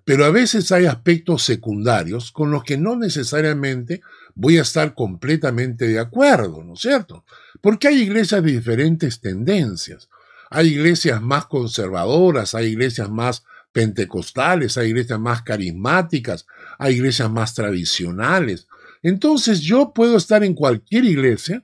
Pero 0.04 0.24
a 0.26 0.30
veces 0.30 0.70
hay 0.70 0.86
aspectos 0.86 1.42
secundarios 1.42 2.30
con 2.30 2.52
los 2.52 2.62
que 2.62 2.78
no 2.78 2.94
necesariamente 2.94 4.02
voy 4.36 4.58
a 4.58 4.62
estar 4.62 4.94
completamente 4.94 5.88
de 5.88 5.98
acuerdo, 5.98 6.62
¿no 6.62 6.74
es 6.74 6.80
cierto? 6.82 7.24
Porque 7.60 7.88
hay 7.88 8.02
iglesias 8.02 8.44
de 8.44 8.52
diferentes 8.52 9.20
tendencias. 9.20 10.08
Hay 10.50 10.68
iglesias 10.68 11.20
más 11.20 11.46
conservadoras, 11.46 12.54
hay 12.54 12.66
iglesias 12.66 13.10
más 13.10 13.42
pentecostales, 13.76 14.78
hay 14.78 14.88
iglesias 14.88 15.20
más 15.20 15.42
carismáticas, 15.42 16.46
hay 16.78 16.94
iglesias 16.94 17.30
más 17.30 17.52
tradicionales, 17.52 18.68
entonces 19.02 19.60
yo 19.60 19.92
puedo 19.92 20.16
estar 20.16 20.42
en 20.42 20.54
cualquier 20.54 21.04
iglesia 21.04 21.62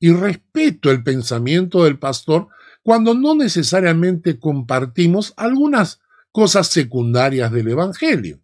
y 0.00 0.10
respeto 0.12 0.90
el 0.90 1.04
pensamiento 1.04 1.84
del 1.84 2.00
pastor 2.00 2.48
cuando 2.82 3.14
no 3.14 3.36
necesariamente 3.36 4.40
compartimos 4.40 5.34
algunas 5.36 6.00
cosas 6.32 6.66
secundarias 6.66 7.52
del 7.52 7.68
Evangelio. 7.68 8.40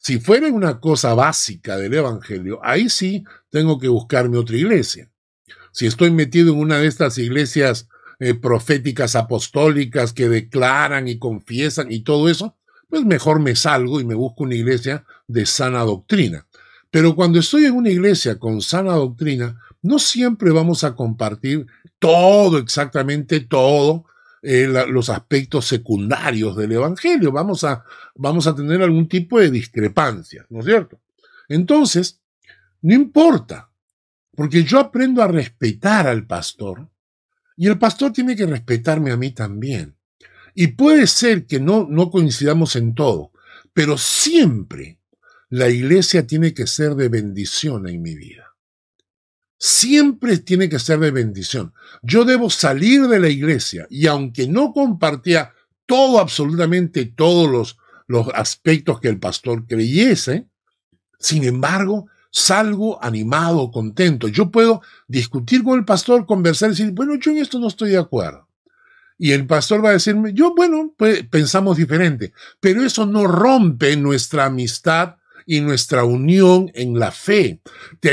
Si 0.00 0.18
fuera 0.18 0.48
una 0.48 0.80
cosa 0.80 1.14
básica 1.14 1.76
del 1.76 1.94
Evangelio, 1.94 2.58
ahí 2.64 2.88
sí 2.88 3.22
tengo 3.48 3.78
que 3.78 3.86
buscarme 3.86 4.38
otra 4.38 4.56
iglesia. 4.56 5.08
Si 5.70 5.86
estoy 5.86 6.10
metido 6.10 6.52
en 6.52 6.58
una 6.58 6.78
de 6.78 6.88
estas 6.88 7.16
iglesias 7.18 7.88
eh, 8.18 8.34
proféticas 8.34 9.16
apostólicas 9.16 10.12
que 10.12 10.28
declaran 10.28 11.08
y 11.08 11.18
confiesan 11.18 11.92
y 11.92 12.00
todo 12.00 12.28
eso, 12.28 12.56
pues 12.88 13.04
mejor 13.04 13.40
me 13.40 13.56
salgo 13.56 14.00
y 14.00 14.04
me 14.04 14.14
busco 14.14 14.44
una 14.44 14.54
iglesia 14.54 15.04
de 15.26 15.46
sana 15.46 15.80
doctrina. 15.80 16.46
Pero 16.90 17.14
cuando 17.14 17.38
estoy 17.38 17.66
en 17.66 17.74
una 17.74 17.90
iglesia 17.90 18.38
con 18.38 18.62
sana 18.62 18.94
doctrina, 18.94 19.60
no 19.82 19.98
siempre 19.98 20.50
vamos 20.50 20.84
a 20.84 20.94
compartir 20.94 21.66
todo, 21.98 22.58
exactamente 22.58 23.40
todo, 23.40 24.06
eh, 24.42 24.66
los 24.66 25.10
aspectos 25.10 25.66
secundarios 25.66 26.56
del 26.56 26.72
Evangelio. 26.72 27.32
Vamos 27.32 27.64
a, 27.64 27.84
vamos 28.14 28.46
a 28.46 28.54
tener 28.54 28.82
algún 28.82 29.08
tipo 29.08 29.40
de 29.40 29.50
discrepancia, 29.50 30.46
¿no 30.48 30.60
es 30.60 30.66
cierto? 30.66 31.00
Entonces, 31.48 32.20
no 32.82 32.94
importa, 32.94 33.70
porque 34.34 34.64
yo 34.64 34.78
aprendo 34.78 35.22
a 35.22 35.28
respetar 35.28 36.06
al 36.06 36.26
pastor 36.26 36.88
y 37.56 37.68
el 37.68 37.78
pastor 37.78 38.12
tiene 38.12 38.36
que 38.36 38.46
respetarme 38.46 39.10
a 39.10 39.16
mí 39.16 39.30
también. 39.30 39.96
Y 40.54 40.68
puede 40.68 41.06
ser 41.06 41.46
que 41.46 41.58
no, 41.58 41.86
no 41.88 42.10
coincidamos 42.10 42.76
en 42.76 42.94
todo, 42.94 43.32
pero 43.72 43.98
siempre 43.98 45.00
la 45.48 45.68
iglesia 45.68 46.26
tiene 46.26 46.54
que 46.54 46.66
ser 46.66 46.94
de 46.94 47.08
bendición 47.08 47.88
en 47.88 48.02
mi 48.02 48.14
vida. 48.14 48.54
Siempre 49.58 50.38
tiene 50.38 50.68
que 50.68 50.78
ser 50.78 50.98
de 50.98 51.10
bendición. 51.10 51.72
Yo 52.02 52.24
debo 52.24 52.50
salir 52.50 53.06
de 53.08 53.18
la 53.18 53.28
iglesia 53.28 53.86
y 53.88 54.06
aunque 54.06 54.46
no 54.46 54.72
compartía 54.72 55.54
todo, 55.86 56.20
absolutamente 56.20 57.06
todos 57.06 57.50
los, 57.50 57.78
los 58.06 58.28
aspectos 58.34 59.00
que 59.00 59.08
el 59.08 59.18
pastor 59.18 59.66
creyese, 59.66 60.48
sin 61.18 61.44
embargo, 61.44 62.08
salgo 62.36 63.02
animado, 63.02 63.70
contento. 63.70 64.28
Yo 64.28 64.50
puedo 64.50 64.82
discutir 65.08 65.64
con 65.64 65.78
el 65.78 65.86
pastor, 65.86 66.26
conversar 66.26 66.68
y 66.68 66.72
decir, 66.72 66.90
bueno, 66.92 67.14
yo 67.14 67.30
en 67.30 67.38
esto 67.38 67.58
no 67.58 67.66
estoy 67.66 67.90
de 67.92 67.98
acuerdo. 67.98 68.46
Y 69.16 69.32
el 69.32 69.46
pastor 69.46 69.82
va 69.82 69.88
a 69.88 69.92
decirme, 69.92 70.34
yo, 70.34 70.54
bueno, 70.54 70.92
pues, 70.98 71.24
pensamos 71.28 71.78
diferente, 71.78 72.34
pero 72.60 72.84
eso 72.84 73.06
no 73.06 73.26
rompe 73.26 73.96
nuestra 73.96 74.44
amistad 74.44 75.16
y 75.46 75.62
nuestra 75.62 76.04
unión 76.04 76.70
en 76.74 76.98
la 76.98 77.10
fe. 77.10 77.62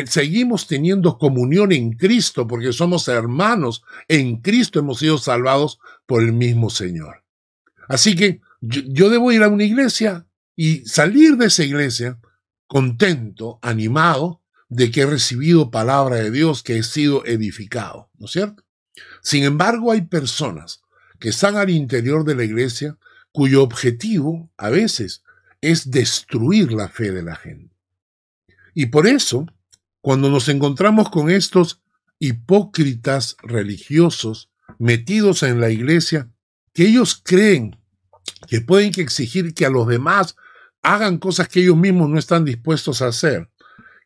seguimos 0.05 0.67
teniendo 0.67 1.17
comunión 1.17 1.73
en 1.73 1.91
Cristo 1.91 2.47
porque 2.47 2.71
somos 2.71 3.09
hermanos. 3.09 3.83
En 4.07 4.37
Cristo 4.37 4.79
hemos 4.79 4.99
sido 4.99 5.17
salvados 5.17 5.79
por 6.05 6.23
el 6.23 6.31
mismo 6.31 6.69
Señor. 6.69 7.23
Así 7.89 8.15
que 8.15 8.39
yo, 8.61 9.09
debo 9.09 9.33
ir 9.33 9.43
a 9.43 9.49
una 9.49 9.65
iglesia 9.65 10.27
y 10.55 10.85
salir 10.85 11.35
de 11.35 11.47
esa 11.47 11.65
iglesia 11.65 12.19
contento, 12.67 13.59
animado 13.61 14.41
de 14.69 14.91
que 14.91 15.01
he 15.01 15.05
recibido 15.05 15.71
palabra 15.71 16.17
de 16.17 16.31
Dios, 16.31 16.63
que 16.63 16.77
he 16.77 16.83
sido 16.83 17.25
edificado, 17.25 18.09
¿no 18.17 18.25
es 18.25 18.31
cierto? 18.31 18.63
Sin 19.21 19.43
embargo, 19.43 19.91
hay 19.91 20.01
personas 20.01 20.81
que 21.19 21.29
están 21.29 21.55
al 21.55 21.69
interior 21.69 22.25
de 22.25 22.35
la 22.35 22.43
iglesia 22.43 22.97
cuyo 23.31 23.63
objetivo 23.63 24.51
a 24.57 24.69
veces 24.69 25.23
es 25.61 25.89
destruir 25.91 26.71
la 26.71 26.89
fe 26.89 27.11
de 27.11 27.23
la 27.23 27.35
gente. 27.35 27.73
Y 28.73 28.87
por 28.87 29.07
eso, 29.07 29.45
cuando 30.01 30.29
nos 30.29 30.49
encontramos 30.49 31.09
con 31.09 31.29
estos 31.29 31.81
hipócritas 32.19 33.37
religiosos 33.41 34.49
metidos 34.79 35.43
en 35.43 35.61
la 35.61 35.69
iglesia, 35.69 36.29
que 36.73 36.87
ellos 36.87 37.21
creen 37.23 37.77
que 38.47 38.61
pueden 38.61 38.91
exigir 38.97 39.53
que 39.53 39.65
a 39.65 39.69
los 39.69 39.87
demás 39.87 40.35
hagan 40.83 41.17
cosas 41.17 41.47
que 41.47 41.61
ellos 41.61 41.77
mismos 41.77 42.09
no 42.09 42.19
están 42.19 42.45
dispuestos 42.45 43.01
a 43.01 43.07
hacer, 43.07 43.49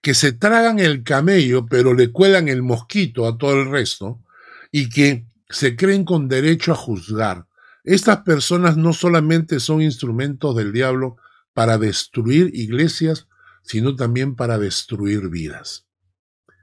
que 0.02 0.14
se 0.14 0.32
tragan 0.32 0.80
el 0.80 1.04
camello 1.04 1.66
pero 1.66 1.94
le 1.94 2.12
cuelan 2.12 2.48
el 2.48 2.64
mosquito 2.64 3.28
a 3.28 3.38
todo 3.38 3.62
el 3.62 3.70
resto, 3.70 4.24
y 4.72 4.90
que 4.90 5.26
se 5.50 5.76
creen 5.76 6.06
con 6.06 6.28
derecho 6.28 6.72
a 6.72 6.76
juzgar. 6.76 7.48
Estas 7.84 8.18
personas 8.18 8.78
no 8.78 8.94
solamente 8.94 9.60
son 9.60 9.82
instrumentos 9.82 10.56
del 10.56 10.72
diablo, 10.72 11.18
para 11.54 11.80
destruir 11.80 12.52
iglesias, 12.54 13.28
sino 13.64 13.96
también 13.96 14.36
para 14.36 14.60
destruir 14.60 15.28
vidas. 15.30 15.88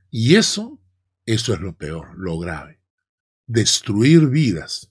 Y 0.08 0.36
eso 0.36 0.78
eso 1.26 1.54
es 1.54 1.60
lo 1.60 1.76
peor, 1.76 2.16
lo 2.16 2.38
grave. 2.38 2.80
Destruir 3.46 4.28
vidas. 4.28 4.90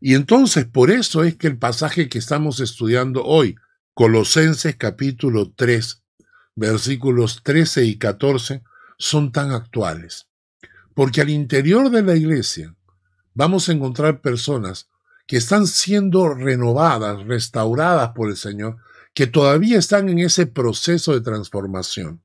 Y 0.00 0.14
entonces 0.14 0.66
por 0.66 0.90
eso 0.90 1.24
es 1.24 1.36
que 1.36 1.48
el 1.48 1.58
pasaje 1.58 2.08
que 2.08 2.18
estamos 2.18 2.60
estudiando 2.60 3.24
hoy, 3.24 3.56
Colosenses 3.98 4.76
capítulo 4.76 5.50
3, 5.56 6.04
versículos 6.54 7.42
13 7.42 7.84
y 7.84 7.98
14, 7.98 8.62
son 8.96 9.32
tan 9.32 9.50
actuales. 9.50 10.28
Porque 10.94 11.20
al 11.20 11.30
interior 11.30 11.90
de 11.90 12.02
la 12.02 12.14
iglesia 12.14 12.76
vamos 13.34 13.68
a 13.68 13.72
encontrar 13.72 14.20
personas 14.20 14.88
que 15.26 15.36
están 15.36 15.66
siendo 15.66 16.32
renovadas, 16.32 17.26
restauradas 17.26 18.10
por 18.10 18.30
el 18.30 18.36
Señor, 18.36 18.76
que 19.14 19.26
todavía 19.26 19.80
están 19.80 20.08
en 20.08 20.20
ese 20.20 20.46
proceso 20.46 21.12
de 21.12 21.20
transformación. 21.20 22.22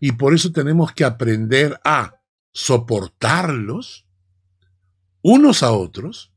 Y 0.00 0.12
por 0.12 0.34
eso 0.34 0.52
tenemos 0.52 0.92
que 0.92 1.04
aprender 1.04 1.80
a 1.84 2.20
soportarlos 2.52 4.06
unos 5.22 5.62
a 5.62 5.72
otros, 5.72 6.34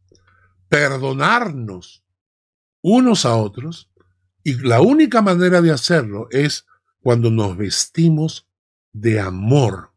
perdonarnos 0.70 2.06
unos 2.82 3.26
a 3.26 3.36
otros, 3.36 3.90
y 4.48 4.54
la 4.60 4.80
única 4.80 5.22
manera 5.22 5.62
de 5.62 5.74
hacerlo 5.74 6.30
es 6.32 6.66
cuando 7.02 7.30
nos 7.30 7.58
vestimos 7.58 8.48
de 8.94 9.20
amor, 9.20 9.92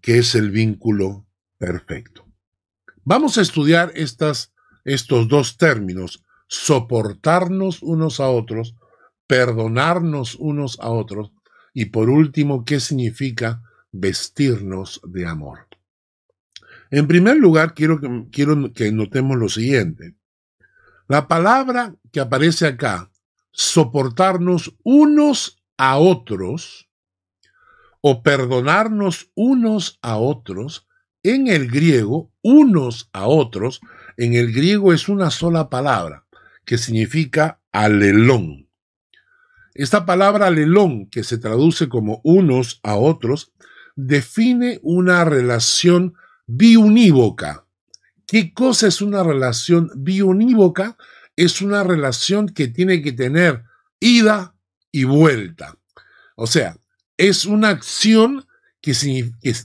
que 0.00 0.18
es 0.18 0.34
el 0.34 0.50
vínculo 0.50 1.24
perfecto. 1.56 2.26
Vamos 3.04 3.38
a 3.38 3.42
estudiar 3.42 3.92
estas, 3.94 4.52
estos 4.84 5.28
dos 5.28 5.56
términos, 5.56 6.24
soportarnos 6.48 7.80
unos 7.80 8.18
a 8.18 8.28
otros, 8.28 8.74
perdonarnos 9.28 10.34
unos 10.34 10.80
a 10.80 10.90
otros, 10.90 11.30
y 11.72 11.84
por 11.84 12.10
último, 12.10 12.64
¿qué 12.64 12.80
significa 12.80 13.62
vestirnos 13.92 15.00
de 15.06 15.26
amor? 15.26 15.68
En 16.90 17.06
primer 17.06 17.36
lugar, 17.36 17.72
quiero 17.72 18.00
quiero 18.32 18.72
que 18.72 18.90
notemos 18.90 19.36
lo 19.36 19.48
siguiente. 19.48 20.16
La 21.06 21.28
palabra 21.28 21.94
que 22.10 22.18
aparece 22.18 22.66
acá, 22.66 23.12
soportarnos 23.56 24.76
unos 24.82 25.62
a 25.78 25.96
otros 25.96 26.90
o 28.02 28.22
perdonarnos 28.22 29.30
unos 29.34 29.98
a 30.02 30.18
otros, 30.18 30.86
en 31.22 31.48
el 31.48 31.68
griego, 31.68 32.30
unos 32.42 33.08
a 33.14 33.26
otros, 33.26 33.80
en 34.18 34.34
el 34.34 34.52
griego 34.52 34.92
es 34.92 35.08
una 35.08 35.30
sola 35.30 35.70
palabra 35.70 36.26
que 36.66 36.76
significa 36.76 37.60
alelón. 37.72 38.68
Esta 39.74 40.04
palabra 40.04 40.48
alelón, 40.48 41.06
que 41.06 41.24
se 41.24 41.38
traduce 41.38 41.88
como 41.88 42.20
unos 42.24 42.78
a 42.82 42.96
otros, 42.96 43.52
define 43.96 44.80
una 44.82 45.24
relación 45.24 46.14
biunívoca. 46.46 47.64
¿Qué 48.26 48.52
cosa 48.52 48.86
es 48.86 49.00
una 49.00 49.22
relación 49.22 49.90
biunívoca? 49.96 50.96
Es 51.36 51.60
una 51.60 51.84
relación 51.84 52.48
que 52.48 52.68
tiene 52.68 53.02
que 53.02 53.12
tener 53.12 53.64
ida 54.00 54.54
y 54.90 55.04
vuelta. 55.04 55.78
O 56.34 56.46
sea, 56.46 56.76
es 57.16 57.44
una 57.46 57.68
acción 57.68 58.46
que, 58.80 58.94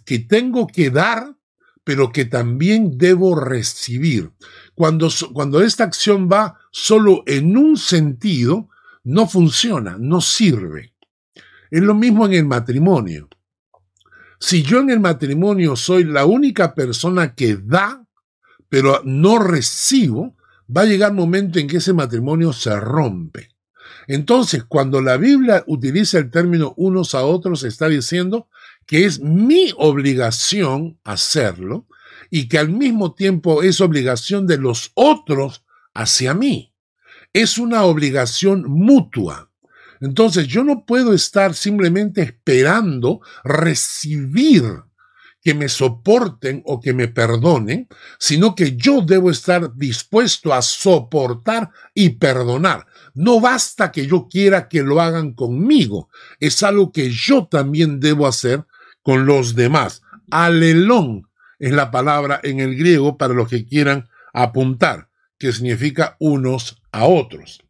que 0.05 0.19
tengo 0.19 0.67
que 0.67 0.89
dar, 0.89 1.35
pero 1.83 2.11
que 2.11 2.25
también 2.25 2.97
debo 2.97 3.39
recibir. 3.39 4.31
Cuando, 4.75 5.09
cuando 5.33 5.61
esta 5.61 5.83
acción 5.83 6.29
va 6.31 6.59
solo 6.71 7.23
en 7.25 7.57
un 7.57 7.77
sentido, 7.77 8.69
no 9.03 9.27
funciona, 9.27 9.97
no 9.99 10.21
sirve. 10.21 10.93
Es 11.69 11.81
lo 11.81 11.95
mismo 11.95 12.25
en 12.25 12.33
el 12.33 12.45
matrimonio. 12.45 13.29
Si 14.39 14.63
yo 14.63 14.79
en 14.79 14.89
el 14.89 14.99
matrimonio 14.99 15.75
soy 15.75 16.03
la 16.03 16.25
única 16.25 16.73
persona 16.73 17.35
que 17.35 17.57
da, 17.57 18.05
pero 18.69 19.01
no 19.03 19.39
recibo, 19.39 20.35
va 20.75 20.81
a 20.81 20.85
llegar 20.85 21.11
un 21.11 21.17
momento 21.17 21.59
en 21.59 21.67
que 21.67 21.77
ese 21.77 21.93
matrimonio 21.93 22.53
se 22.53 22.79
rompe. 22.79 23.49
Entonces, 24.07 24.63
cuando 24.63 25.01
la 25.01 25.17
Biblia 25.17 25.63
utiliza 25.67 26.17
el 26.17 26.31
término 26.31 26.73
unos 26.77 27.13
a 27.15 27.23
otros, 27.23 27.63
está 27.63 27.87
diciendo 27.87 28.47
que 28.85 29.05
es 29.05 29.19
mi 29.19 29.71
obligación 29.77 30.99
hacerlo 31.03 31.87
y 32.29 32.47
que 32.47 32.57
al 32.57 32.69
mismo 32.69 33.13
tiempo 33.13 33.63
es 33.63 33.81
obligación 33.81 34.47
de 34.47 34.57
los 34.57 34.91
otros 34.95 35.63
hacia 35.93 36.33
mí 36.33 36.71
es 37.33 37.57
una 37.57 37.83
obligación 37.83 38.65
mutua. 38.67 39.49
Entonces 39.99 40.47
yo 40.47 40.63
no 40.63 40.85
puedo 40.85 41.13
estar 41.13 41.53
simplemente 41.53 42.21
esperando 42.21 43.21
recibir 43.43 44.63
que 45.41 45.53
me 45.53 45.69
soporten 45.69 46.61
o 46.65 46.79
que 46.79 46.93
me 46.93 47.07
perdonen, 47.07 47.87
sino 48.19 48.55
que 48.55 48.75
yo 48.75 49.01
debo 49.01 49.31
estar 49.31 49.75
dispuesto 49.75 50.53
a 50.53 50.61
soportar 50.61 51.71
y 51.93 52.09
perdonar. 52.09 52.85
No 53.13 53.41
basta 53.41 53.91
que 53.91 54.05
yo 54.05 54.27
quiera 54.29 54.69
que 54.69 54.83
lo 54.83 55.01
hagan 55.01 55.33
conmigo, 55.33 56.09
es 56.39 56.61
algo 56.63 56.91
que 56.91 57.09
yo 57.09 57.47
también 57.47 57.99
debo 57.99 58.27
hacer 58.27 58.65
con 59.01 59.25
los 59.25 59.55
demás. 59.55 60.03
Alelón 60.29 61.27
es 61.59 61.71
la 61.71 61.91
palabra 61.91 62.39
en 62.43 62.59
el 62.59 62.75
griego 62.75 63.17
para 63.17 63.33
los 63.33 63.49
que 63.49 63.65
quieran 63.65 64.07
apuntar 64.33 65.09
que 65.41 65.51
significa 65.51 66.15
unos 66.19 66.79
a 66.91 67.05
otros. 67.05 67.63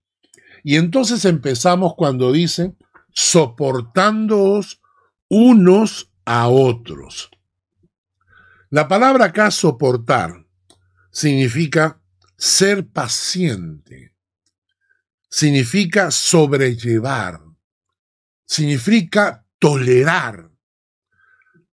Y 0.61 0.75
entonces 0.75 1.23
empezamos 1.23 1.93
cuando 1.95 2.33
dice 2.33 2.75
soportándoos 3.13 4.81
unos 5.29 6.11
a 6.25 6.49
otros. 6.49 7.30
La 8.73 8.87
palabra 8.87 9.25
acá 9.25 9.51
soportar 9.51 10.47
significa 11.11 12.01
ser 12.37 12.87
paciente, 12.87 14.15
significa 15.29 16.09
sobrellevar, 16.09 17.41
significa 18.45 19.45
tolerar, 19.59 20.49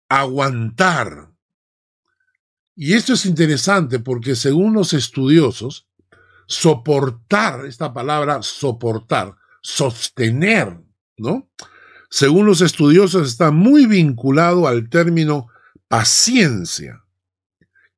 aguantar. 0.09 1.35
Y 2.75 2.95
esto 2.95 3.13
es 3.13 3.27
interesante 3.27 3.99
porque 3.99 4.35
según 4.35 4.73
los 4.73 4.95
estudiosos, 4.95 5.91
soportar, 6.47 7.67
esta 7.67 7.93
palabra 7.93 8.41
soportar, 8.41 9.37
sostener, 9.61 10.81
¿no? 11.19 11.51
Según 12.09 12.47
los 12.47 12.63
estudiosos 12.63 13.29
está 13.29 13.51
muy 13.51 13.85
vinculado 13.85 14.67
al 14.67 14.89
término 14.89 15.49
paciencia, 15.89 17.05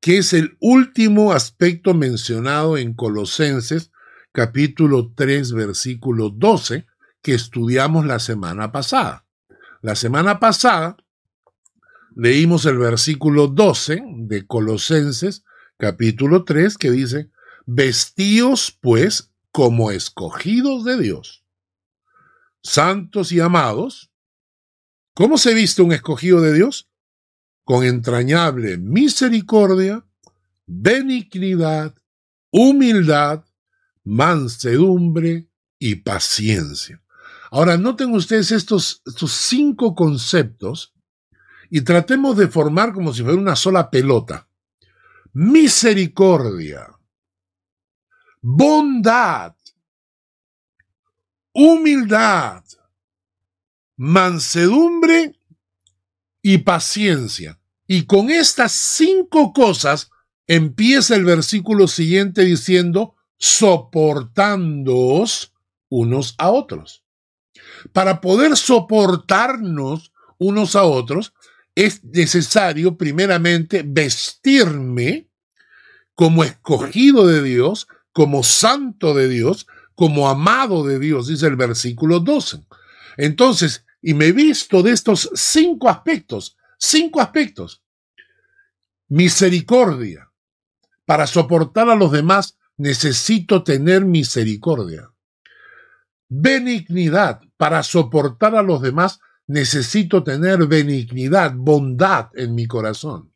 que 0.01 0.19
es 0.19 0.33
el 0.33 0.57
último 0.61 1.33
aspecto 1.33 1.95
mencionado 1.95 2.77
en 2.77 2.95
Colosenses 2.95 3.91
capítulo 4.33 5.13
3 5.15 5.53
versículo 5.53 6.31
12 6.31 6.87
que 7.23 7.35
estudiamos 7.35 8.07
la 8.07 8.19
semana 8.19 8.71
pasada. 8.73 9.27
La 9.81 9.95
semana 9.95 10.39
pasada 10.39 10.97
leímos 12.15 12.67
el 12.67 12.79
versículo 12.79 13.49
12 13.49 14.03
de 14.19 14.47
Colosenses 14.47 15.45
capítulo 15.79 16.45
3 16.45 16.77
que 16.77 16.91
dice, 16.91 17.31
Vestíos, 17.65 18.77
pues, 18.81 19.33
como 19.51 19.91
escogidos 19.91 20.85
de 20.85 20.99
Dios, 20.99 21.45
santos 22.63 23.33
y 23.33 23.41
amados. 23.41 24.11
¿Cómo 25.15 25.39
se 25.39 25.55
viste 25.55 25.83
un 25.83 25.93
escogido 25.93 26.41
de 26.41 26.55
Dios? 26.55 26.88
Con 27.69 27.85
entrañable 27.85 28.79
misericordia, 28.79 30.03
benignidad, 30.65 31.95
humildad, 32.51 33.45
mansedumbre 34.05 35.51
y 35.79 35.97
paciencia. 35.97 37.03
Ahora, 37.51 37.77
noten 37.77 38.15
ustedes 38.15 38.53
estos, 38.53 39.03
estos 39.05 39.33
cinco 39.33 39.95
conceptos 39.95 40.95
y 41.69 41.83
tratemos 41.83 42.39
de 42.39 42.49
formar 42.49 42.95
como 42.95 43.13
si 43.13 43.23
fuera 43.23 43.37
una 43.37 43.55
sola 43.55 43.91
pelota. 43.91 44.49
Misericordia 45.35 46.89
bondad, 48.41 49.55
humildad, 51.53 52.65
mansedumbre 53.97 55.38
y 56.43 56.59
paciencia. 56.59 57.59
Y 57.87 58.05
con 58.07 58.31
estas 58.31 58.73
cinco 58.73 59.53
cosas 59.53 60.11
empieza 60.47 61.17
el 61.17 61.25
versículo 61.25 61.89
siguiente 61.89 62.45
diciendo, 62.45 63.17
soportándoos 63.39 65.53
unos 65.89 66.35
a 66.39 66.51
otros. 66.51 67.03
Para 67.93 68.21
poder 68.21 68.57
soportarnos 68.57 70.13
unos 70.39 70.77
a 70.77 70.85
otros, 70.85 71.35
es 71.75 72.05
necesario 72.05 72.97
primeramente 72.97 73.83
vestirme 73.87 75.29
como 76.15 76.45
escogido 76.45 77.27
de 77.27 77.43
Dios, 77.43 77.89
como 78.13 78.43
santo 78.43 79.15
de 79.15 79.29
Dios, 79.29 79.67
como 79.95 80.29
amado 80.29 80.85
de 80.85 80.99
Dios, 80.99 81.29
dice 81.29 81.47
el 81.47 81.57
versículo 81.57 82.21
12. 82.21 82.65
Entonces, 83.17 83.87
y 84.01 84.15
me 84.15 84.27
he 84.27 84.33
visto 84.33 84.83
de 84.83 84.93
estos 84.93 85.31
cinco 85.35 85.89
aspectos, 85.89 86.57
cinco 86.79 87.21
aspectos. 87.21 87.83
Misericordia. 89.09 90.31
Para 91.05 91.27
soportar 91.27 91.89
a 91.89 91.95
los 91.95 92.13
demás 92.13 92.59
necesito 92.77 93.63
tener 93.65 94.05
misericordia. 94.05 95.11
Benignidad. 96.29 97.41
Para 97.57 97.83
soportar 97.83 98.55
a 98.55 98.63
los 98.63 98.83
demás 98.83 99.21
necesito 99.47 100.23
tener 100.23 100.67
benignidad, 100.67 101.55
bondad 101.55 102.29
en 102.35 102.55
mi 102.55 102.67
corazón. 102.67 103.33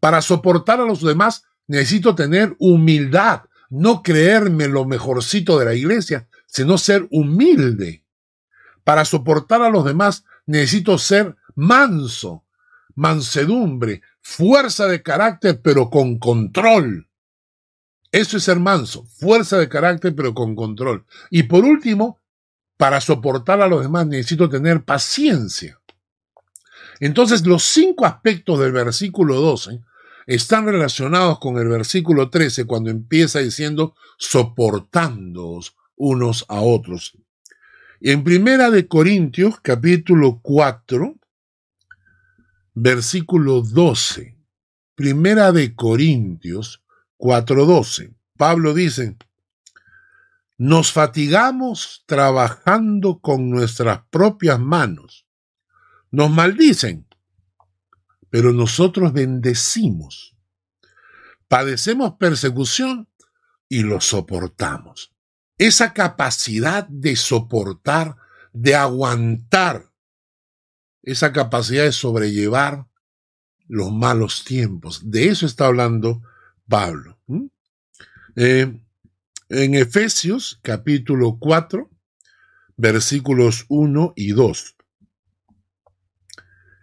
Para 0.00 0.22
soportar 0.22 0.80
a 0.80 0.84
los 0.84 1.02
demás 1.02 1.44
necesito 1.66 2.14
tener 2.14 2.56
humildad, 2.58 3.42
no 3.70 4.02
creerme 4.02 4.68
lo 4.68 4.84
mejorcito 4.84 5.58
de 5.58 5.66
la 5.66 5.74
iglesia, 5.74 6.28
sino 6.46 6.78
ser 6.78 7.06
humilde. 7.10 8.03
Para 8.84 9.04
soportar 9.04 9.62
a 9.62 9.70
los 9.70 9.84
demás 9.84 10.24
necesito 10.46 10.98
ser 10.98 11.36
manso, 11.54 12.44
mansedumbre, 12.94 14.02
fuerza 14.20 14.86
de 14.86 15.02
carácter, 15.02 15.60
pero 15.62 15.90
con 15.90 16.18
control. 16.18 17.08
Eso 18.12 18.36
es 18.36 18.44
ser 18.44 18.60
manso, 18.60 19.04
fuerza 19.06 19.58
de 19.58 19.68
carácter, 19.68 20.14
pero 20.14 20.34
con 20.34 20.54
control. 20.54 21.04
Y 21.30 21.44
por 21.44 21.64
último, 21.64 22.20
para 22.76 23.00
soportar 23.00 23.60
a 23.60 23.66
los 23.66 23.82
demás 23.82 24.06
necesito 24.06 24.48
tener 24.48 24.84
paciencia. 24.84 25.80
Entonces, 27.00 27.44
los 27.44 27.64
cinco 27.64 28.06
aspectos 28.06 28.60
del 28.60 28.72
versículo 28.72 29.40
12 29.40 29.80
están 30.26 30.66
relacionados 30.66 31.38
con 31.38 31.58
el 31.58 31.68
versículo 31.68 32.30
13 32.30 32.66
cuando 32.66 32.90
empieza 32.90 33.40
diciendo 33.40 33.94
soportándoos 34.16 35.76
unos 35.96 36.44
a 36.48 36.60
otros. 36.60 37.16
En 38.00 38.24
Primera 38.24 38.70
de 38.70 38.88
Corintios, 38.88 39.60
capítulo 39.60 40.40
4, 40.42 41.14
versículo 42.74 43.62
12. 43.62 44.36
Primera 44.96 45.52
de 45.52 45.74
Corintios 45.76 46.82
4:12. 47.16 48.14
Pablo 48.36 48.74
dice, 48.74 49.16
nos 50.58 50.92
fatigamos 50.92 52.02
trabajando 52.06 53.20
con 53.20 53.48
nuestras 53.48 54.00
propias 54.10 54.58
manos. 54.58 55.26
Nos 56.10 56.30
maldicen, 56.30 57.06
pero 58.28 58.52
nosotros 58.52 59.12
bendecimos. 59.12 60.36
Padecemos 61.46 62.14
persecución 62.18 63.08
y 63.68 63.82
lo 63.82 64.00
soportamos. 64.00 65.13
Esa 65.58 65.92
capacidad 65.92 66.86
de 66.88 67.16
soportar, 67.16 68.16
de 68.52 68.74
aguantar, 68.74 69.90
esa 71.02 71.32
capacidad 71.32 71.84
de 71.84 71.92
sobrellevar 71.92 72.86
los 73.66 73.92
malos 73.92 74.44
tiempos. 74.44 75.10
De 75.10 75.28
eso 75.28 75.46
está 75.46 75.66
hablando 75.66 76.22
Pablo. 76.68 77.18
Eh, 78.36 78.80
en 79.48 79.74
Efesios 79.74 80.58
capítulo 80.62 81.38
4, 81.38 81.90
versículos 82.76 83.66
1 83.68 84.14
y 84.16 84.32
2. 84.32 84.76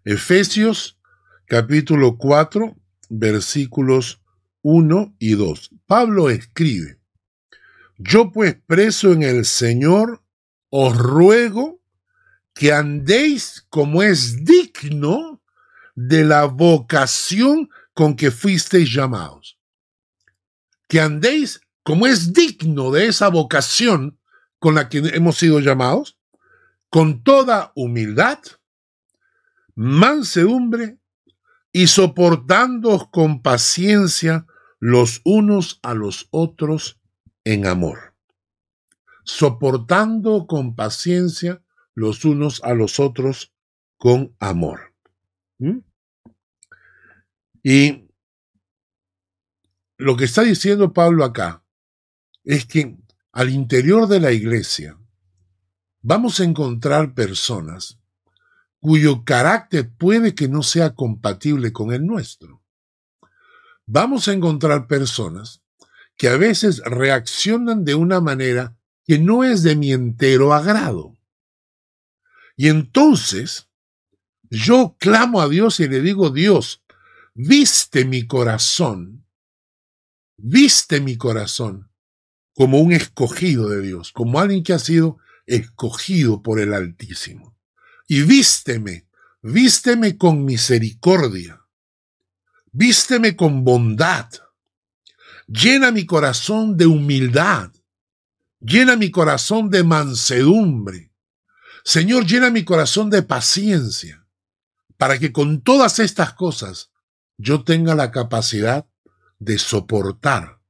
Efesios 0.06 1.00
capítulo 1.46 2.18
4, 2.18 2.76
versículos 3.10 4.22
1 4.62 5.16
y 5.20 5.34
2. 5.34 5.72
Pablo 5.86 6.30
escribe, 6.30 7.01
Yo 8.04 8.32
pues 8.32 8.56
preso 8.66 9.12
en 9.12 9.22
el 9.22 9.46
Señor, 9.46 10.24
os 10.70 10.98
ruego 10.98 11.82
que 12.54 12.74
andéis 12.74 13.66
como 13.70 14.02
es 14.02 14.44
digno 14.44 15.42
de 15.96 16.26
la 16.26 16.46
vocación 16.46 17.70
con 17.94 18.16
que 18.16 18.32
fuisteis 18.32 18.92
llamados. 18.92 19.60
Que 20.88 21.00
andéis 21.00 21.62
como 21.84 22.08
es 22.08 22.34
digno 22.34 22.92
de 22.92 23.06
esa 23.06 23.28
vocación 23.28 24.18
con 24.58 24.76
la 24.76 24.90
que 24.90 25.00
hemos 25.14 25.38
sido 25.38 25.60
llamados, 25.60 26.18
con 26.90 27.24
toda 27.24 27.72
humildad, 27.76 28.40
mansedumbre 29.76 30.98
y 31.72 31.88
soportándoos 31.88 33.10
con 33.10 33.42
paciencia 33.44 34.48
los 34.80 35.22
unos 35.24 35.80
a 35.84 35.94
los 35.94 36.28
otros 36.32 37.01
en 37.44 37.66
amor. 37.66 38.16
Soportando 39.24 40.48
con 40.48 40.76
paciencia 40.76 41.62
los 41.94 42.26
unos 42.26 42.64
a 42.64 42.74
los 42.74 43.00
otros 43.00 43.54
con 43.98 44.36
amor. 44.40 44.94
¿Mm? 45.60 45.80
Y 47.64 48.08
lo 49.98 50.18
que 50.18 50.26
está 50.26 50.42
diciendo 50.42 50.94
Pablo 50.94 51.24
acá 51.24 51.64
es 52.44 52.66
que 52.66 52.98
al 53.32 53.50
interior 53.50 54.08
de 54.08 54.20
la 54.20 54.32
iglesia 54.32 54.98
vamos 56.02 56.40
a 56.40 56.44
encontrar 56.44 57.14
personas 57.14 58.00
cuyo 58.80 59.24
carácter 59.24 59.92
puede 59.96 60.34
que 60.34 60.48
no 60.48 60.64
sea 60.64 60.96
compatible 60.96 61.72
con 61.72 61.94
el 61.94 62.06
nuestro. 62.06 62.64
Vamos 63.86 64.28
a 64.28 64.34
encontrar 64.34 64.88
personas 64.88 65.61
que 66.18 66.28
a 66.28 66.38
veces 66.38 66.82
reaccionan 66.86 67.84
de 67.86 67.96
una 67.96 68.22
manera 68.22 68.78
que 69.06 69.20
no 69.20 69.44
es 69.44 69.64
de 69.64 69.76
mi 69.76 69.92
entero 69.92 70.54
agrado. 70.54 71.18
Y 72.56 72.68
entonces 72.68 73.68
yo 74.50 74.96
clamo 75.00 75.42
a 75.42 75.50
Dios 75.50 75.80
y 75.80 75.88
le 75.88 76.02
digo, 76.02 76.30
Dios, 76.30 76.84
viste 77.34 78.06
mi 78.06 78.28
corazón, 78.28 79.26
viste 80.38 81.00
mi 81.00 81.18
corazón 81.18 81.90
como 82.54 82.80
un 82.80 82.92
escogido 82.92 83.70
de 83.70 83.82
Dios, 83.82 84.12
como 84.12 84.40
alguien 84.40 84.64
que 84.64 84.74
ha 84.74 84.80
sido 84.80 85.18
escogido 85.46 86.42
por 86.44 86.60
el 86.60 86.74
Altísimo. 86.74 87.58
Y 88.08 88.24
vísteme, 88.24 89.08
vísteme 89.42 90.18
con 90.18 90.44
misericordia, 90.44 91.66
vísteme 92.72 93.36
con 93.36 93.64
bondad, 93.64 94.30
llena 95.52 95.92
mi 95.92 96.06
corazón 96.06 96.78
de 96.78 96.86
humildad, 96.86 97.72
llena 98.60 98.96
mi 98.96 99.12
corazón 99.12 99.70
de 99.70 99.84
mansedumbre. 99.84 101.12
Señor, 101.84 102.26
llena 102.26 102.50
mi 102.50 102.64
corazón 102.64 103.10
de 103.10 103.24
paciencia, 103.24 104.26
para 104.98 105.20
que 105.20 105.32
con 105.32 105.62
todas 105.62 106.00
estas 106.00 106.34
cosas 106.34 106.92
yo 107.38 107.64
tenga 107.64 107.96
la 107.96 108.12
capacidad 108.12 108.86
de 109.40 109.58
soportar 109.58 110.62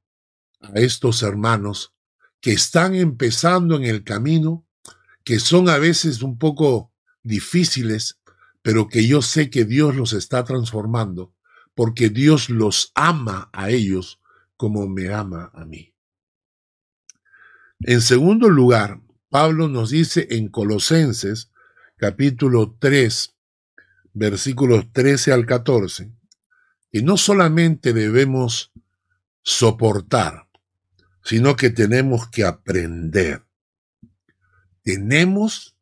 a 0.60 0.72
estos 0.74 1.22
hermanos 1.22 1.92
que 2.40 2.52
están 2.52 2.94
empezando 2.94 3.76
en 3.76 3.84
el 3.84 4.02
camino, 4.02 4.66
que 5.22 5.38
son 5.38 5.68
a 5.68 5.78
veces 5.78 6.22
un 6.22 6.38
poco 6.38 6.92
difíciles, 7.22 8.18
pero 8.62 8.88
que 8.88 9.06
yo 9.06 9.22
sé 9.22 9.50
que 9.50 9.64
Dios 9.64 9.94
los 9.94 10.12
está 10.12 10.42
transformando, 10.44 11.34
porque 11.74 12.08
Dios 12.08 12.48
los 12.48 12.90
ama 12.94 13.50
a 13.52 13.70
ellos 13.70 14.21
como 14.62 14.86
me 14.86 15.12
ama 15.12 15.50
a 15.54 15.64
mí. 15.64 15.92
En 17.80 18.00
segundo 18.00 18.48
lugar, 18.48 19.00
Pablo 19.28 19.66
nos 19.66 19.90
dice 19.90 20.28
en 20.30 20.46
Colosenses 20.50 21.50
capítulo 21.96 22.76
3, 22.78 23.34
versículos 24.12 24.92
13 24.92 25.32
al 25.32 25.46
14, 25.46 26.12
que 26.92 27.02
no 27.02 27.16
solamente 27.16 27.92
debemos 27.92 28.70
soportar, 29.42 30.48
sino 31.24 31.56
que 31.56 31.70
tenemos 31.70 32.30
que 32.30 32.44
aprender. 32.44 33.44
Tenemos 34.84 35.76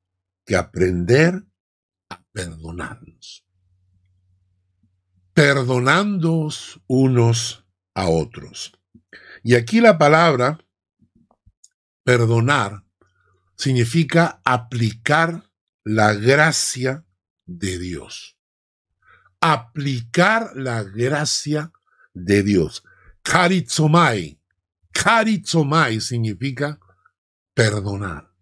que 0.47 0.57
aprender 0.57 1.45
a 2.09 2.25
perdonarnos. 2.33 3.45
Perdonándoos 5.35 6.81
unos 6.87 7.60
a 7.95 8.09
otros. 8.09 8.73
Y 9.43 9.55
aquí 9.55 9.81
la 9.81 9.99
palabra 9.99 10.59
perdonar 12.05 12.85
significa 13.57 14.41
aplicar 14.45 15.51
la 15.85 16.15
gracia 16.15 17.05
de 17.47 17.79
Dios. 17.79 18.37
Aplicar 19.41 20.53
la 20.57 20.83
gracia 20.83 21.73
de 22.13 22.43
Dios. 22.43 22.83
Karizomai 23.23 24.41
Karizomai 24.93 26.01
significa 26.01 26.79
perdonar, 27.55 28.33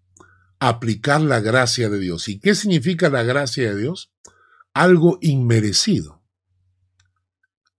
aplicar 0.59 1.21
la 1.21 1.41
gracia 1.41 1.89
de 1.89 1.99
Dios. 1.99 2.29
¿Y 2.29 2.41
qué 2.41 2.55
significa 2.55 3.09
la 3.09 3.23
gracia 3.23 3.71
de 3.71 3.81
Dios? 3.81 4.13
Algo 4.75 5.19
inmerecido. 5.21 6.23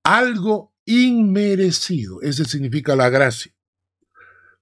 Algo 0.03 0.73
inmerecido. 0.89 2.21
Ese 2.21 2.45
significa 2.45 2.95
la 2.95 3.09
gracia. 3.09 3.53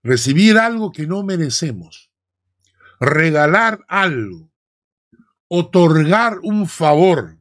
Recibir 0.03 0.57
algo 0.57 0.91
que 0.91 1.07
no 1.07 1.23
merecemos. 1.23 2.11
Regalar 2.99 3.85
algo. 3.87 4.51
Otorgar 5.47 6.39
un 6.43 6.67
favor. 6.67 7.37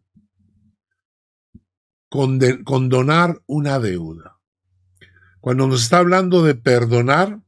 condonar 2.09 3.43
una 3.47 3.79
deuda. 3.79 4.39
Cuando 5.41 5.67
nos 5.67 5.83
está 5.83 5.99
hablando 5.99 6.43
de 6.45 6.55
perdonar, 6.55 7.43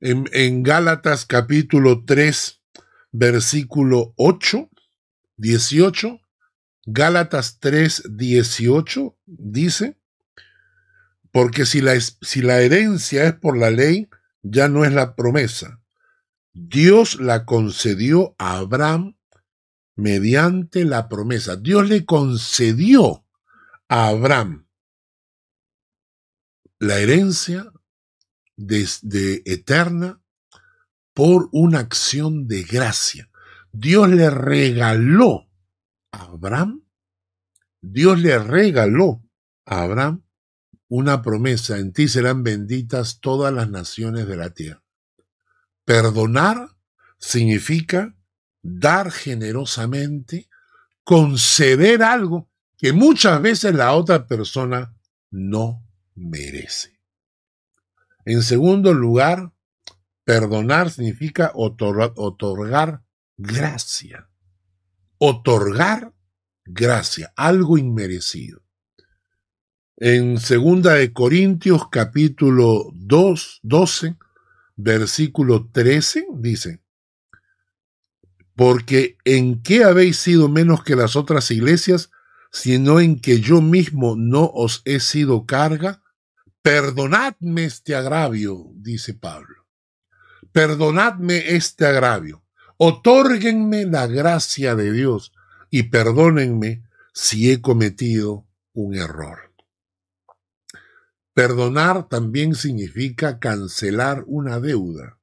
en, 0.00 0.28
en 0.32 0.62
Gálatas 0.62 1.26
capítulo 1.26 2.04
3, 2.04 2.62
versículo 3.12 4.14
8, 4.16 4.70
18, 5.36 6.20
Gálatas 6.86 7.58
3, 7.58 8.04
18 8.16 9.18
dice, 9.26 9.98
porque 11.36 11.66
si 11.66 11.82
la, 11.82 12.00
si 12.00 12.40
la 12.40 12.62
herencia 12.62 13.26
es 13.26 13.34
por 13.34 13.58
la 13.58 13.70
ley, 13.70 14.08
ya 14.40 14.68
no 14.68 14.86
es 14.86 14.92
la 14.94 15.14
promesa. 15.14 15.82
Dios 16.54 17.20
la 17.20 17.44
concedió 17.44 18.34
a 18.38 18.56
Abraham 18.56 19.18
mediante 19.96 20.86
la 20.86 21.10
promesa. 21.10 21.56
Dios 21.56 21.90
le 21.90 22.06
concedió 22.06 23.26
a 23.86 24.06
Abraham 24.06 24.66
la 26.78 27.00
herencia 27.00 27.70
de 28.56 29.42
eterna 29.44 30.22
por 31.12 31.50
una 31.52 31.80
acción 31.80 32.46
de 32.46 32.62
gracia. 32.62 33.28
Dios 33.72 34.08
le 34.08 34.30
regaló 34.30 35.50
a 36.12 36.22
Abraham, 36.22 36.82
Dios 37.82 38.20
le 38.20 38.38
regaló 38.38 39.22
a 39.66 39.82
Abraham 39.82 40.25
una 40.88 41.22
promesa, 41.22 41.78
en 41.78 41.92
ti 41.92 42.08
serán 42.08 42.42
benditas 42.42 43.20
todas 43.20 43.52
las 43.52 43.68
naciones 43.68 44.26
de 44.26 44.36
la 44.36 44.50
tierra. 44.50 44.82
Perdonar 45.84 46.76
significa 47.18 48.16
dar 48.62 49.10
generosamente, 49.10 50.48
conceder 51.04 52.02
algo 52.02 52.50
que 52.76 52.92
muchas 52.92 53.40
veces 53.40 53.74
la 53.74 53.94
otra 53.94 54.26
persona 54.26 54.94
no 55.30 55.84
merece. 56.14 57.00
En 58.24 58.42
segundo 58.42 58.92
lugar, 58.92 59.52
perdonar 60.24 60.90
significa 60.90 61.52
otorgar, 61.54 63.02
gracia. 63.36 64.28
Otorgar 65.18 66.12
gracia, 66.64 67.32
algo 67.36 67.78
inmerecido. 67.78 68.65
En 69.98 70.38
segunda 70.40 70.92
de 70.92 71.14
Corintios 71.14 71.88
capítulo 71.88 72.90
2, 72.92 73.60
12, 73.62 74.16
versículo 74.76 75.70
13 75.72 76.26
dice, 76.34 76.82
porque 78.54 79.16
en 79.24 79.62
qué 79.62 79.84
habéis 79.84 80.18
sido 80.18 80.50
menos 80.50 80.84
que 80.84 80.96
las 80.96 81.16
otras 81.16 81.50
iglesias, 81.50 82.10
sino 82.52 83.00
en 83.00 83.18
que 83.18 83.40
yo 83.40 83.62
mismo 83.62 84.16
no 84.18 84.44
os 84.52 84.82
he 84.84 85.00
sido 85.00 85.46
carga, 85.46 86.02
perdonadme 86.60 87.64
este 87.64 87.94
agravio, 87.94 88.66
dice 88.74 89.14
Pablo. 89.14 89.64
Perdonadme 90.52 91.54
este 91.56 91.86
agravio. 91.86 92.44
Otórguenme 92.76 93.86
la 93.86 94.06
gracia 94.06 94.74
de 94.74 94.92
Dios 94.92 95.32
y 95.70 95.84
perdónenme 95.84 96.82
si 97.14 97.50
he 97.50 97.62
cometido 97.62 98.46
un 98.74 98.94
error. 98.94 99.45
Perdonar 101.36 102.08
también 102.08 102.54
significa 102.54 103.38
cancelar 103.38 104.24
una 104.26 104.58
deuda. 104.58 105.18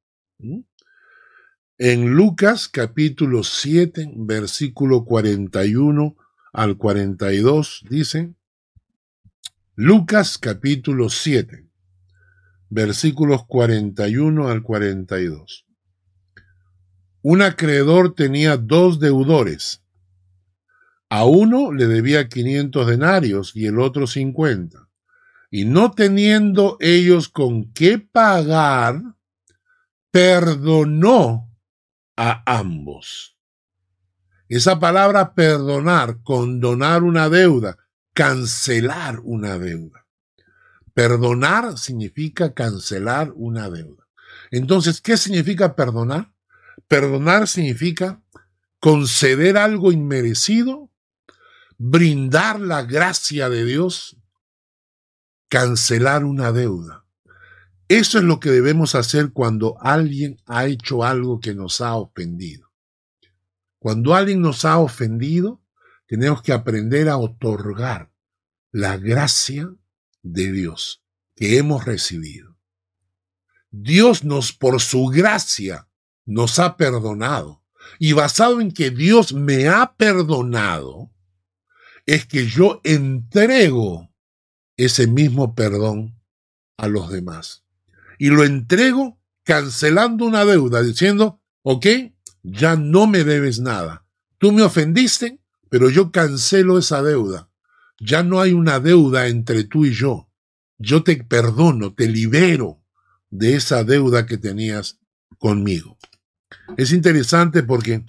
En 1.79 2.11
Lucas 2.11 2.67
capítulo 2.67 3.43
7, 3.43 4.13
versículo 4.17 5.05
41 5.05 6.15
al 6.53 6.77
42 6.77 7.85
dice, 7.89 8.35
Lucas 9.73 10.37
capítulo 10.37 11.09
7, 11.09 11.67
versículos 12.69 13.47
41 13.47 14.49
al 14.49 14.61
42. 14.61 15.65
Un 17.23 17.41
acreedor 17.41 18.13
tenía 18.13 18.57
dos 18.57 18.99
deudores. 18.99 19.81
A 21.09 21.25
uno 21.25 21.73
le 21.73 21.87
debía 21.87 22.29
500 22.29 22.85
denarios 22.85 23.55
y 23.55 23.65
el 23.65 23.79
otro 23.79 24.05
50 24.05 24.92
y 25.55 25.65
no 25.65 25.91
teniendo 25.91 26.77
ellos 26.79 27.29
con 27.29 27.71
qué 27.73 27.99
pagar, 27.99 29.03
perdonó 30.09 31.55
a 32.17 32.41
ambos. 32.51 33.37
Esa 34.49 34.79
palabra 34.79 35.35
perdonar, 35.35 36.23
condonar 36.23 37.03
una 37.03 37.29
deuda, 37.29 37.77
cancelar 38.15 39.19
una 39.19 39.59
deuda. 39.59 40.07
Perdonar 40.95 41.77
significa 41.77 42.55
cancelar 42.55 43.31
una 43.35 43.69
deuda. 43.69 44.07
Entonces, 44.49 45.01
¿qué 45.01 45.17
significa 45.17 45.75
perdonar? 45.75 46.33
Perdonar 46.87 47.47
significa 47.47 48.23
conceder 48.79 49.57
algo 49.57 49.91
inmerecido, 49.91 50.89
brindar 51.77 52.59
la 52.59 52.81
gracia 52.81 53.49
de 53.49 53.65
Dios, 53.65 54.17
cancelar 55.53 56.25
una 56.25 56.51
deuda. 56.51 57.05
Eso 57.87 58.17
es 58.17 58.23
lo 58.23 58.39
que 58.39 58.49
debemos 58.49 58.95
hacer 58.95 59.33
cuando 59.33 59.77
alguien 59.81 60.41
ha 60.47 60.65
hecho 60.65 61.03
algo 61.03 61.39
que 61.39 61.53
nos 61.53 61.79
ha 61.79 61.93
ofendido. 61.93 62.71
Cuando 63.77 64.15
alguien 64.15 64.41
nos 64.41 64.65
ha 64.65 64.79
ofendido, 64.79 65.61
tenemos 66.07 66.41
que 66.41 66.53
aprender 66.53 67.07
a 67.07 67.17
otorgar 67.17 68.11
la 68.71 68.97
gracia 68.97 69.71
de 70.23 70.51
Dios 70.51 71.03
que 71.35 71.59
hemos 71.59 71.85
recibido. 71.85 72.57
Dios 73.69 74.23
nos, 74.23 74.53
por 74.53 74.81
su 74.81 75.05
gracia, 75.05 75.87
nos 76.25 76.57
ha 76.57 76.77
perdonado. 76.77 77.63
Y 77.99 78.13
basado 78.13 78.59
en 78.59 78.71
que 78.71 78.89
Dios 78.89 79.33
me 79.33 79.67
ha 79.67 79.93
perdonado, 79.97 81.11
es 82.07 82.25
que 82.25 82.47
yo 82.47 82.81
entrego 82.83 84.12
ese 84.77 85.07
mismo 85.07 85.55
perdón 85.55 86.19
a 86.77 86.87
los 86.87 87.09
demás. 87.09 87.63
Y 88.17 88.29
lo 88.29 88.43
entrego 88.43 89.19
cancelando 89.43 90.25
una 90.25 90.45
deuda, 90.45 90.81
diciendo, 90.81 91.41
ok, 91.61 91.85
ya 92.43 92.75
no 92.75 93.07
me 93.07 93.23
debes 93.23 93.59
nada. 93.59 94.05
Tú 94.37 94.51
me 94.51 94.61
ofendiste, 94.61 95.39
pero 95.69 95.89
yo 95.89 96.11
cancelo 96.11 96.77
esa 96.77 97.01
deuda. 97.01 97.49
Ya 97.99 98.23
no 98.23 98.41
hay 98.41 98.53
una 98.53 98.79
deuda 98.79 99.27
entre 99.27 99.63
tú 99.63 99.85
y 99.85 99.93
yo. 99.93 100.29
Yo 100.77 101.03
te 101.03 101.23
perdono, 101.23 101.93
te 101.93 102.07
libero 102.07 102.83
de 103.29 103.55
esa 103.55 103.83
deuda 103.83 104.25
que 104.25 104.37
tenías 104.37 104.99
conmigo. 105.37 105.97
Es 106.77 106.91
interesante 106.91 107.63
porque 107.63 108.03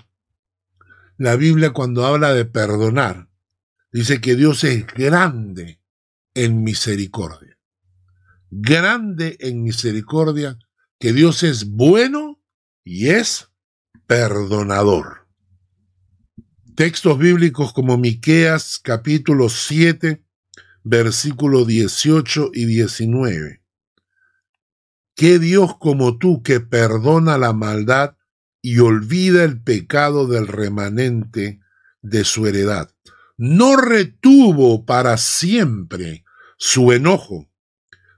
la 1.16 1.36
Biblia 1.36 1.70
cuando 1.70 2.04
habla 2.04 2.34
de 2.34 2.44
perdonar, 2.44 3.28
dice 3.92 4.20
que 4.20 4.34
Dios 4.34 4.64
es 4.64 4.86
grande 4.86 5.80
en 6.34 6.62
misericordia. 6.62 7.56
Grande 8.50 9.36
en 9.40 9.62
misericordia, 9.62 10.58
que 10.98 11.12
Dios 11.12 11.42
es 11.42 11.66
bueno 11.66 12.40
y 12.84 13.08
es 13.08 13.48
perdonador. 14.06 15.26
Textos 16.74 17.18
bíblicos 17.18 17.72
como 17.72 17.96
Miqueas 17.96 18.80
capítulo 18.82 19.48
7, 19.48 20.24
versículo 20.82 21.64
18 21.64 22.50
y 22.52 22.66
19. 22.66 23.62
¿Qué 25.16 25.38
Dios 25.38 25.78
como 25.78 26.18
tú 26.18 26.42
que 26.42 26.58
perdona 26.58 27.38
la 27.38 27.52
maldad 27.52 28.16
y 28.60 28.80
olvida 28.80 29.44
el 29.44 29.62
pecado 29.62 30.26
del 30.26 30.48
remanente 30.48 31.60
de 32.02 32.24
su 32.24 32.46
heredad? 32.48 32.90
No 33.36 33.76
retuvo 33.76 34.84
para 34.84 35.16
siempre 35.16 36.23
su 36.66 36.92
enojo, 36.92 37.46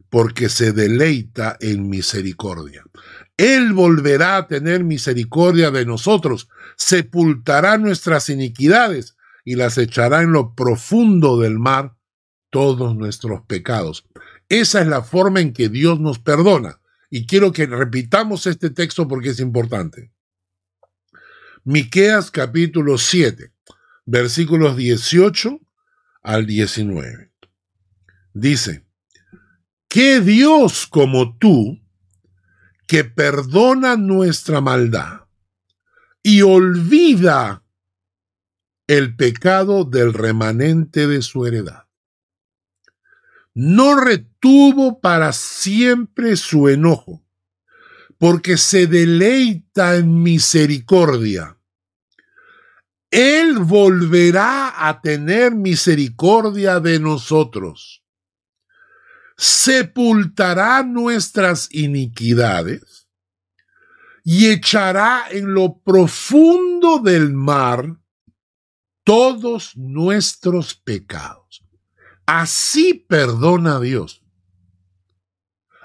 porque 0.09 0.49
se 0.49 0.73
deleita 0.73 1.57
en 1.59 1.89
misericordia. 1.89 2.85
Él 3.37 3.73
volverá 3.73 4.37
a 4.37 4.47
tener 4.47 4.85
misericordia 4.85 5.73
de 5.73 5.85
nosotros, 5.85 6.49
sepultará 6.77 7.77
nuestras 7.77 8.29
iniquidades 8.29 9.17
y 9.45 9.57
las 9.57 9.79
echará 9.79 10.23
en 10.23 10.31
lo 10.31 10.55
profundo 10.55 11.41
del 11.41 11.59
mar 11.59 11.97
todos 12.51 12.95
nuestros 12.95 13.43
pecados. 13.49 14.07
Esa 14.49 14.81
es 14.81 14.87
la 14.87 15.03
forma 15.03 15.41
en 15.41 15.53
que 15.53 15.69
Dios 15.69 15.99
nos 15.99 16.21
perdona. 16.21 16.81
Y 17.11 17.27
quiero 17.27 17.51
que 17.53 17.67
repitamos 17.67 18.47
este 18.47 18.71
texto 18.71 19.09
porque 19.09 19.31
es 19.31 19.41
importante. 19.41 20.13
Miqueas 21.65 22.31
capítulo 22.31 22.97
7, 22.97 23.53
versículos 24.05 24.77
18 24.77 25.59
al 26.23 26.47
19 26.47 27.26
dice, 28.41 28.85
¿qué 29.89 30.21
Dios 30.21 30.87
como 30.87 31.37
tú 31.39 31.81
que 32.87 33.05
perdona 33.05 33.97
nuestra 33.97 34.61
maldad 34.61 35.23
y 36.23 36.43
olvida 36.43 37.65
el 38.87 39.17
pecado 39.17 39.85
del 39.85 40.13
remanente 40.13 41.07
de 41.07 41.23
su 41.23 41.47
heredad? 41.47 41.87
no 43.57 43.99
retuvo 43.99 45.01
para 45.01 45.33
siempre 45.33 46.37
su 46.37 46.69
enojo, 46.69 47.25
porque 48.19 48.59
se 48.59 48.87
deleita 48.87 49.97
en 49.97 50.23
misericordia. 50.23 51.57
Él 53.11 53.59
volverá 53.61 54.87
a 54.87 55.01
tener 55.01 55.55
misericordia 55.55 56.81
de 56.81 57.01
nosotros. 57.01 58.05
Sepultará 59.37 60.83
nuestras 60.83 61.69
iniquidades 61.73 63.09
y 64.25 64.47
echará 64.51 65.25
en 65.31 65.53
lo 65.55 65.79
profundo 65.79 66.99
del 66.99 67.33
mar 67.33 67.99
todos 69.05 69.77
nuestros 69.77 70.75
pecados. 70.75 71.65
Así 72.27 72.95
perdona 72.95 73.79
Dios. 73.79 74.25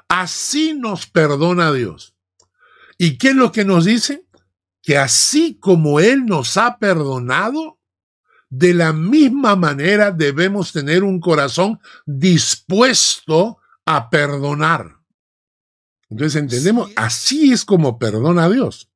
Así 0.07 0.73
nos 0.73 1.05
perdona 1.07 1.71
Dios. 1.71 2.15
¿Y 2.97 3.17
qué 3.17 3.29
es 3.29 3.35
lo 3.35 3.51
que 3.51 3.63
nos 3.63 3.85
dice? 3.85 4.27
Que 4.81 4.97
así 4.97 5.57
como 5.59 5.99
Él 5.99 6.25
nos 6.25 6.57
ha 6.57 6.79
perdonado, 6.79 7.79
de 8.51 8.73
la 8.73 8.91
misma 8.91 9.55
manera 9.55 10.11
debemos 10.11 10.73
tener 10.73 11.03
un 11.03 11.21
corazón 11.21 11.79
dispuesto 12.05 13.59
a 13.85 14.09
perdonar. 14.09 14.97
Entonces 16.09 16.41
entendemos, 16.41 16.91
así 16.97 17.53
es 17.53 17.63
como 17.63 17.97
perdona 17.97 18.43
a 18.43 18.49
Dios. 18.49 18.91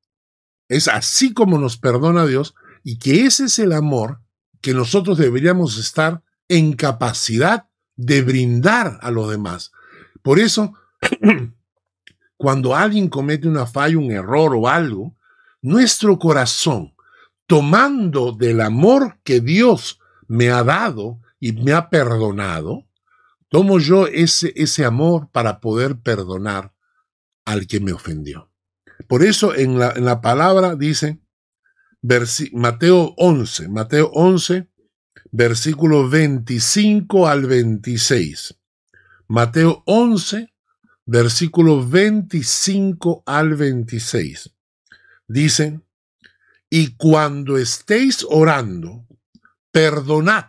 Es 0.68 0.90
así 0.90 1.34
como 1.34 1.58
nos 1.58 1.78
perdona 1.78 2.26
Dios 2.26 2.54
y 2.84 3.00
que 3.00 3.26
ese 3.26 3.46
es 3.46 3.58
el 3.58 3.72
amor 3.72 4.20
que 4.60 4.74
nosotros 4.74 5.18
deberíamos 5.18 5.78
estar 5.78 6.22
en 6.50 6.74
capacidad 6.74 7.70
de 7.96 8.24
brindar 8.24 9.00
a 9.02 9.10
los 9.10 9.30
demás. 9.30 9.72
Por 10.22 10.40
eso, 10.40 10.74
cuando 12.38 12.76
alguien 12.76 13.08
comete 13.08 13.48
una 13.48 13.66
falla, 13.66 13.98
un 13.98 14.12
error 14.12 14.54
o 14.54 14.68
algo, 14.68 15.16
nuestro 15.62 16.20
corazón, 16.20 16.95
tomando 17.48 18.32
del 18.32 18.62
amor 18.62 19.20
que 19.24 19.40
Dios 19.40 20.00
me 20.28 20.50
ha 20.50 20.64
dado 20.64 21.20
y 21.40 21.54
me 21.54 21.74
ha 21.74 21.90
perdonado, 21.90 22.86
tomo 23.50 23.80
yo 23.80 24.08
ese, 24.08 24.54
ese 24.56 24.86
amor 24.86 25.30
para 25.32 25.60
poder 25.60 26.00
perdonar 26.00 26.74
al 27.46 27.68
que 27.68 27.80
me 27.80 27.94
ofendió. 27.94 28.50
Por 29.08 29.24
eso 29.24 29.54
en 29.56 29.78
la, 29.78 29.92
en 29.92 30.06
la 30.06 30.22
palabra 30.22 30.76
dice, 30.76 31.20
Mateo 32.54 33.14
11, 33.18 33.68
Mateo 33.70 34.10
11, 34.14 34.68
versículo 35.32 36.08
25 36.08 37.28
al 37.28 37.46
26. 37.46 38.56
Mateo 39.28 39.84
11, 39.86 40.54
versículo 41.06 41.86
25 41.88 43.24
al 43.26 43.56
26. 43.56 44.52
Dice, 45.28 45.82
y 46.78 46.98
cuando 46.98 47.58
estéis 47.58 48.28
orando, 48.30 49.08
perdonad. 49.72 50.48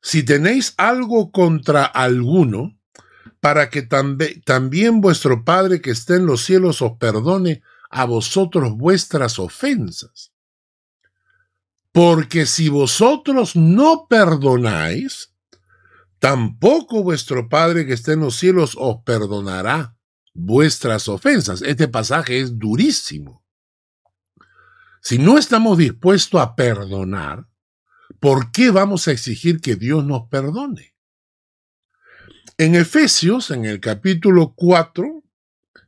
Si 0.00 0.22
tenéis 0.22 0.72
algo 0.78 1.30
contra 1.30 1.84
alguno, 1.84 2.80
para 3.40 3.68
que 3.68 3.82
también 3.82 5.02
vuestro 5.02 5.44
Padre 5.44 5.82
que 5.82 5.90
está 5.90 6.16
en 6.16 6.24
los 6.24 6.42
cielos 6.42 6.80
os 6.80 6.92
perdone 6.96 7.60
a 7.90 8.06
vosotros 8.06 8.74
vuestras 8.78 9.38
ofensas. 9.38 10.32
Porque 11.92 12.46
si 12.46 12.70
vosotros 12.70 13.54
no 13.54 14.06
perdonáis, 14.08 15.34
tampoco 16.20 17.02
vuestro 17.02 17.50
Padre 17.50 17.84
que 17.84 17.92
está 17.92 18.14
en 18.14 18.20
los 18.20 18.36
cielos 18.36 18.78
os 18.78 19.02
perdonará 19.04 19.94
vuestras 20.32 21.06
ofensas. 21.06 21.60
Este 21.60 21.86
pasaje 21.86 22.40
es 22.40 22.58
durísimo. 22.58 23.45
Si 25.08 25.18
no 25.18 25.38
estamos 25.38 25.78
dispuestos 25.78 26.40
a 26.40 26.56
perdonar, 26.56 27.46
¿por 28.18 28.50
qué 28.50 28.72
vamos 28.72 29.06
a 29.06 29.12
exigir 29.12 29.60
que 29.60 29.76
Dios 29.76 30.04
nos 30.04 30.26
perdone? 30.28 30.96
En 32.58 32.74
Efesios, 32.74 33.52
en 33.52 33.66
el 33.66 33.78
capítulo 33.78 34.54
4, 34.56 35.22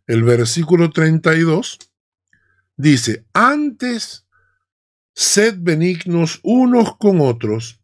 el 0.07 0.23
versículo 0.23 0.91
32, 0.91 1.81
dice, 2.77 3.27
antes 3.33 4.25
sed 5.17 5.57
benignos 5.59 6.39
unos 6.45 6.97
con 6.97 7.21
otros, 7.21 7.81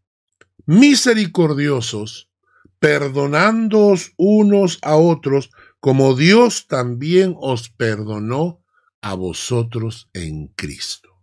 misericordiosos, 0.66 2.30
perdonándoos 2.78 4.12
unos 4.18 4.78
a 4.82 4.94
otros, 4.94 5.50
como 5.80 6.14
Dios 6.14 6.68
también 6.68 7.34
os 7.36 7.70
perdonó 7.70 8.62
a 9.00 9.14
vosotros 9.14 10.08
en 10.12 10.46
Cristo. 10.46 11.13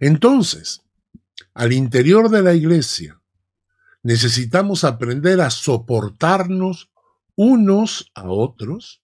Entonces, 0.00 0.82
al 1.54 1.72
interior 1.72 2.30
de 2.30 2.42
la 2.42 2.54
iglesia, 2.54 3.20
necesitamos 4.02 4.84
aprender 4.84 5.40
a 5.40 5.50
soportarnos 5.50 6.90
unos 7.36 8.10
a 8.14 8.28
otros 8.28 9.02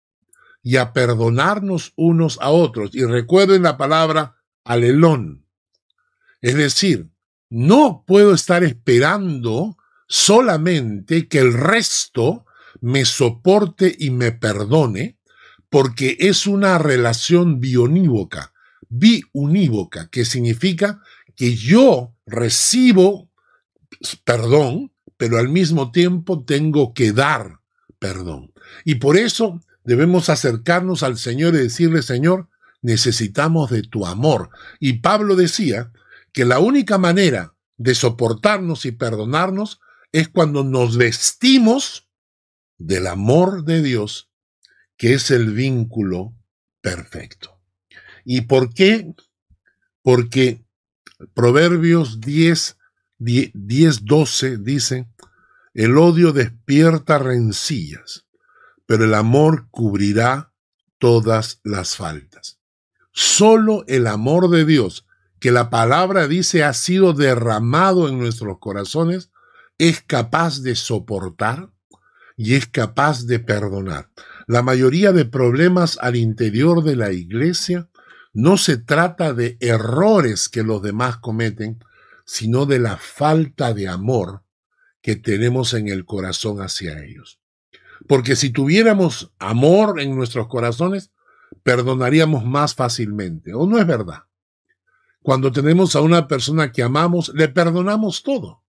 y 0.62 0.76
a 0.76 0.92
perdonarnos 0.92 1.92
unos 1.96 2.38
a 2.40 2.50
otros. 2.50 2.90
Y 2.94 3.04
recuerden 3.04 3.62
la 3.62 3.76
palabra 3.76 4.36
alelón. 4.64 5.46
Es 6.40 6.54
decir, 6.54 7.10
no 7.48 8.04
puedo 8.06 8.32
estar 8.34 8.62
esperando 8.62 9.76
solamente 10.06 11.28
que 11.28 11.38
el 11.38 11.52
resto 11.52 12.44
me 12.80 13.04
soporte 13.04 13.94
y 13.98 14.10
me 14.10 14.32
perdone, 14.32 15.18
porque 15.68 16.16
es 16.20 16.46
una 16.46 16.78
relación 16.78 17.60
bionívoca, 17.60 18.49
biunívoca, 18.90 20.10
que 20.10 20.24
significa 20.26 21.00
que 21.34 21.56
yo 21.56 22.14
recibo 22.26 23.30
perdón, 24.24 24.92
pero 25.16 25.38
al 25.38 25.48
mismo 25.48 25.90
tiempo 25.90 26.44
tengo 26.44 26.92
que 26.94 27.12
dar 27.12 27.60
perdón. 27.98 28.52
Y 28.84 28.96
por 28.96 29.16
eso 29.16 29.60
debemos 29.84 30.28
acercarnos 30.28 31.02
al 31.02 31.18
Señor 31.18 31.54
y 31.54 31.58
decirle, 31.58 32.02
Señor, 32.02 32.48
necesitamos 32.82 33.70
de 33.70 33.82
tu 33.82 34.06
amor. 34.06 34.50
Y 34.78 34.94
Pablo 34.94 35.36
decía 35.36 35.92
que 36.32 36.44
la 36.44 36.58
única 36.58 36.98
manera 36.98 37.54
de 37.76 37.94
soportarnos 37.94 38.86
y 38.86 38.92
perdonarnos 38.92 39.80
es 40.12 40.28
cuando 40.28 40.64
nos 40.64 40.96
vestimos 40.96 42.08
del 42.78 43.06
amor 43.06 43.64
de 43.64 43.82
Dios, 43.82 44.30
que 44.96 45.14
es 45.14 45.30
el 45.30 45.52
vínculo 45.52 46.34
perfecto. 46.80 47.59
¿Y 48.24 48.42
por 48.42 48.72
qué? 48.72 49.14
Porque 50.02 50.64
Proverbios 51.34 52.20
10, 52.20 52.76
10, 53.18 54.04
12 54.04 54.58
dice, 54.58 55.08
el 55.74 55.98
odio 55.98 56.32
despierta 56.32 57.18
rencillas, 57.18 58.26
pero 58.86 59.04
el 59.04 59.14
amor 59.14 59.68
cubrirá 59.70 60.52
todas 60.98 61.60
las 61.62 61.96
faltas. 61.96 62.58
Solo 63.12 63.84
el 63.86 64.06
amor 64.06 64.50
de 64.50 64.64
Dios, 64.64 65.06
que 65.38 65.52
la 65.52 65.70
palabra 65.70 66.26
dice 66.26 66.64
ha 66.64 66.72
sido 66.72 67.12
derramado 67.12 68.08
en 68.08 68.18
nuestros 68.18 68.58
corazones, 68.58 69.30
es 69.78 70.02
capaz 70.02 70.62
de 70.62 70.74
soportar 70.74 71.70
y 72.36 72.54
es 72.54 72.66
capaz 72.66 73.26
de 73.26 73.38
perdonar. 73.38 74.10
La 74.46 74.62
mayoría 74.62 75.12
de 75.12 75.26
problemas 75.26 75.98
al 76.00 76.16
interior 76.16 76.82
de 76.82 76.96
la 76.96 77.12
iglesia 77.12 77.89
no 78.32 78.56
se 78.56 78.76
trata 78.76 79.32
de 79.32 79.56
errores 79.60 80.48
que 80.48 80.62
los 80.62 80.82
demás 80.82 81.16
cometen, 81.16 81.82
sino 82.24 82.66
de 82.66 82.78
la 82.78 82.96
falta 82.96 83.74
de 83.74 83.88
amor 83.88 84.44
que 85.02 85.16
tenemos 85.16 85.74
en 85.74 85.88
el 85.88 86.04
corazón 86.04 86.60
hacia 86.62 87.02
ellos. 87.02 87.40
Porque 88.06 88.36
si 88.36 88.50
tuviéramos 88.50 89.32
amor 89.38 90.00
en 90.00 90.14
nuestros 90.14 90.46
corazones, 90.46 91.10
perdonaríamos 91.62 92.44
más 92.44 92.74
fácilmente. 92.74 93.52
¿O 93.54 93.66
no 93.66 93.78
es 93.78 93.86
verdad? 93.86 94.24
Cuando 95.22 95.52
tenemos 95.52 95.96
a 95.96 96.00
una 96.00 96.28
persona 96.28 96.72
que 96.72 96.82
amamos, 96.82 97.30
le 97.34 97.48
perdonamos 97.48 98.22
todo. 98.22 98.62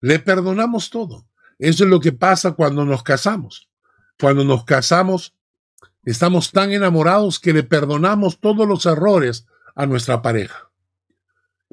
Le 0.00 0.18
perdonamos 0.18 0.90
todo. 0.90 1.28
Eso 1.58 1.84
es 1.84 1.90
lo 1.90 2.00
que 2.00 2.12
pasa 2.12 2.52
cuando 2.52 2.84
nos 2.84 3.02
casamos. 3.02 3.70
Cuando 4.18 4.44
nos 4.44 4.64
casamos, 4.64 5.35
estamos 6.06 6.52
tan 6.52 6.72
enamorados 6.72 7.38
que 7.38 7.52
le 7.52 7.64
perdonamos 7.64 8.40
todos 8.40 8.66
los 8.66 8.86
errores 8.86 9.46
a 9.74 9.84
nuestra 9.84 10.22
pareja. 10.22 10.70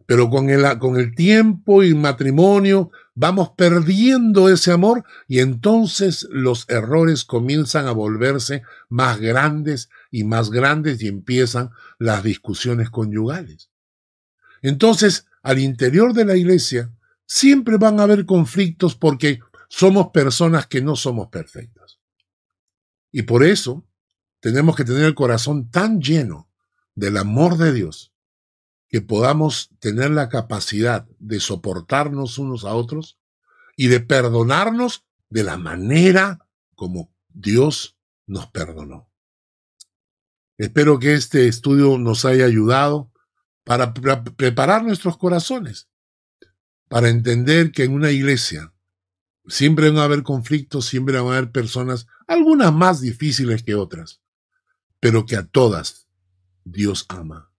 Pero 0.06 0.30
con 0.30 0.50
el, 0.50 0.80
con 0.80 0.98
el 0.98 1.16
tiempo 1.16 1.84
y 1.84 1.94
matrimonio 1.94 2.92
vamos 3.14 3.52
perdiendo 3.56 4.50
ese 4.50 4.72
amor 4.72 5.06
y 5.28 5.40
entonces 5.40 6.28
los 6.32 6.68
errores 6.68 7.24
comienzan 7.24 7.86
a 7.88 7.92
volverse 7.92 8.64
más 8.90 9.20
grandes 9.20 9.90
y 10.12 10.24
más 10.24 10.50
grandes 10.50 11.02
y 11.02 11.08
empiezan 11.08 11.70
las 12.00 12.24
discusiones 12.24 12.90
conyugales. 12.90 13.70
Entonces, 14.62 15.28
al 15.44 15.60
interior 15.60 16.14
de 16.14 16.26
la 16.26 16.36
iglesia 16.36 16.92
siempre 17.26 17.78
van 17.78 18.00
a 18.00 18.04
haber 18.04 18.26
conflictos 18.26 18.96
porque 18.96 19.40
somos 19.70 20.08
personas 20.08 20.66
que 20.68 20.82
no 20.82 20.96
somos 20.96 21.28
perfectas. 21.28 22.00
Y 23.12 23.22
por 23.22 23.44
eso 23.44 23.86
tenemos 24.44 24.76
que 24.76 24.84
tener 24.84 25.06
el 25.06 25.16
corazón 25.16 25.72
tan 25.72 26.02
lleno 26.02 26.50
del 26.96 27.16
amor 27.16 27.56
de 27.56 27.72
Dios 27.72 28.12
que 28.90 29.00
podamos 29.00 29.70
tener 29.80 30.12
la 30.12 30.28
capacidad 30.28 31.08
de 31.18 31.40
soportarnos 31.40 32.38
unos 32.38 32.66
a 32.66 32.74
otros 32.74 33.18
y 33.78 33.88
de 33.88 34.02
perdonarnos 34.02 35.06
de 35.30 35.44
la 35.46 35.56
manera 35.56 36.46
como 36.76 37.16
Dios 37.30 37.96
nos 38.28 38.48
perdonó. 38.48 39.10
Espero 40.58 41.00
que 41.00 41.14
este 41.14 41.48
estudio 41.48 41.98
nos 41.98 42.26
haya 42.26 42.44
ayudado 42.44 43.14
para 43.64 43.94
preparar 43.94 44.84
nuestros 44.84 45.16
corazones, 45.18 45.88
para 46.90 47.08
entender 47.08 47.72
que 47.72 47.86
en 47.86 47.94
una 47.94 48.12
iglesia 48.12 48.74
siempre 49.48 49.90
van 49.90 50.00
a 50.00 50.04
haber 50.04 50.24
conflictos, 50.24 50.86
siempre 50.86 51.18
van 51.18 51.28
a 51.28 51.38
haber 51.38 51.52
personas, 51.54 52.08
algunas 52.28 52.74
más 52.74 53.00
difíciles 53.00 53.64
que 53.64 53.76
otras, 53.76 54.20
pero 55.04 55.26
que 55.26 55.36
a 55.36 55.46
todas 55.46 56.08
Dios 56.64 57.06
ama. 57.10 57.52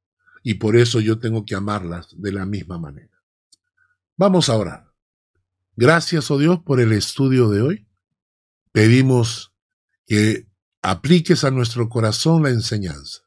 Y 0.43 0.55
por 0.55 0.77
eso 0.77 0.99
yo 1.01 1.19
tengo 1.19 1.45
que 1.45 1.55
amarlas 1.55 2.09
de 2.17 2.33
la 2.33 2.47
misma 2.47 2.79
manera. 2.79 3.23
Vamos 4.17 4.49
a 4.49 4.57
orar. 4.57 4.95
Gracias, 5.77 6.31
oh 6.31 6.39
Dios, 6.39 6.61
por 6.65 6.81
el 6.81 6.93
estudio 6.93 7.51
de 7.51 7.61
hoy. 7.61 7.89
Pedimos 8.73 9.53
que 10.07 10.49
apliques 10.81 11.45
a 11.45 11.51
nuestro 11.51 11.91
corazón 11.91 12.43
la 12.43 12.49
enseñanza 12.49 13.21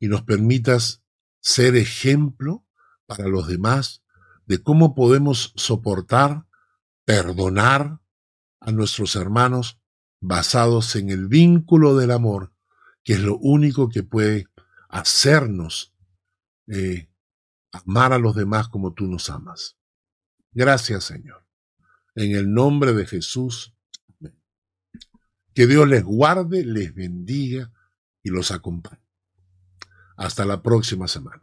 y 0.00 0.08
nos 0.08 0.22
permitas 0.22 1.04
ser 1.38 1.76
ejemplo 1.76 2.66
para 3.06 3.28
los 3.28 3.46
demás 3.46 4.02
de 4.46 4.60
cómo 4.60 4.96
podemos 4.96 5.52
soportar, 5.54 6.44
perdonar 7.04 8.00
a 8.58 8.72
nuestros 8.72 9.14
hermanos 9.14 9.78
basados 10.20 10.96
en 10.96 11.10
el 11.10 11.28
vínculo 11.28 11.96
del 11.96 12.10
amor, 12.10 12.51
que 13.04 13.14
es 13.14 13.20
lo 13.20 13.36
único 13.38 13.88
que 13.88 14.02
puede 14.02 14.46
hacernos 14.88 15.94
eh, 16.68 17.08
amar 17.72 18.12
a 18.12 18.18
los 18.18 18.34
demás 18.34 18.68
como 18.68 18.92
tú 18.92 19.06
nos 19.06 19.30
amas. 19.30 19.76
Gracias, 20.52 21.04
Señor. 21.04 21.46
En 22.14 22.36
el 22.36 22.52
nombre 22.52 22.92
de 22.92 23.06
Jesús. 23.06 23.74
Que 25.54 25.66
Dios 25.66 25.86
les 25.86 26.02
guarde, 26.02 26.64
les 26.64 26.94
bendiga 26.94 27.72
y 28.22 28.30
los 28.30 28.50
acompañe. 28.50 29.02
Hasta 30.16 30.46
la 30.46 30.62
próxima 30.62 31.08
semana. 31.08 31.41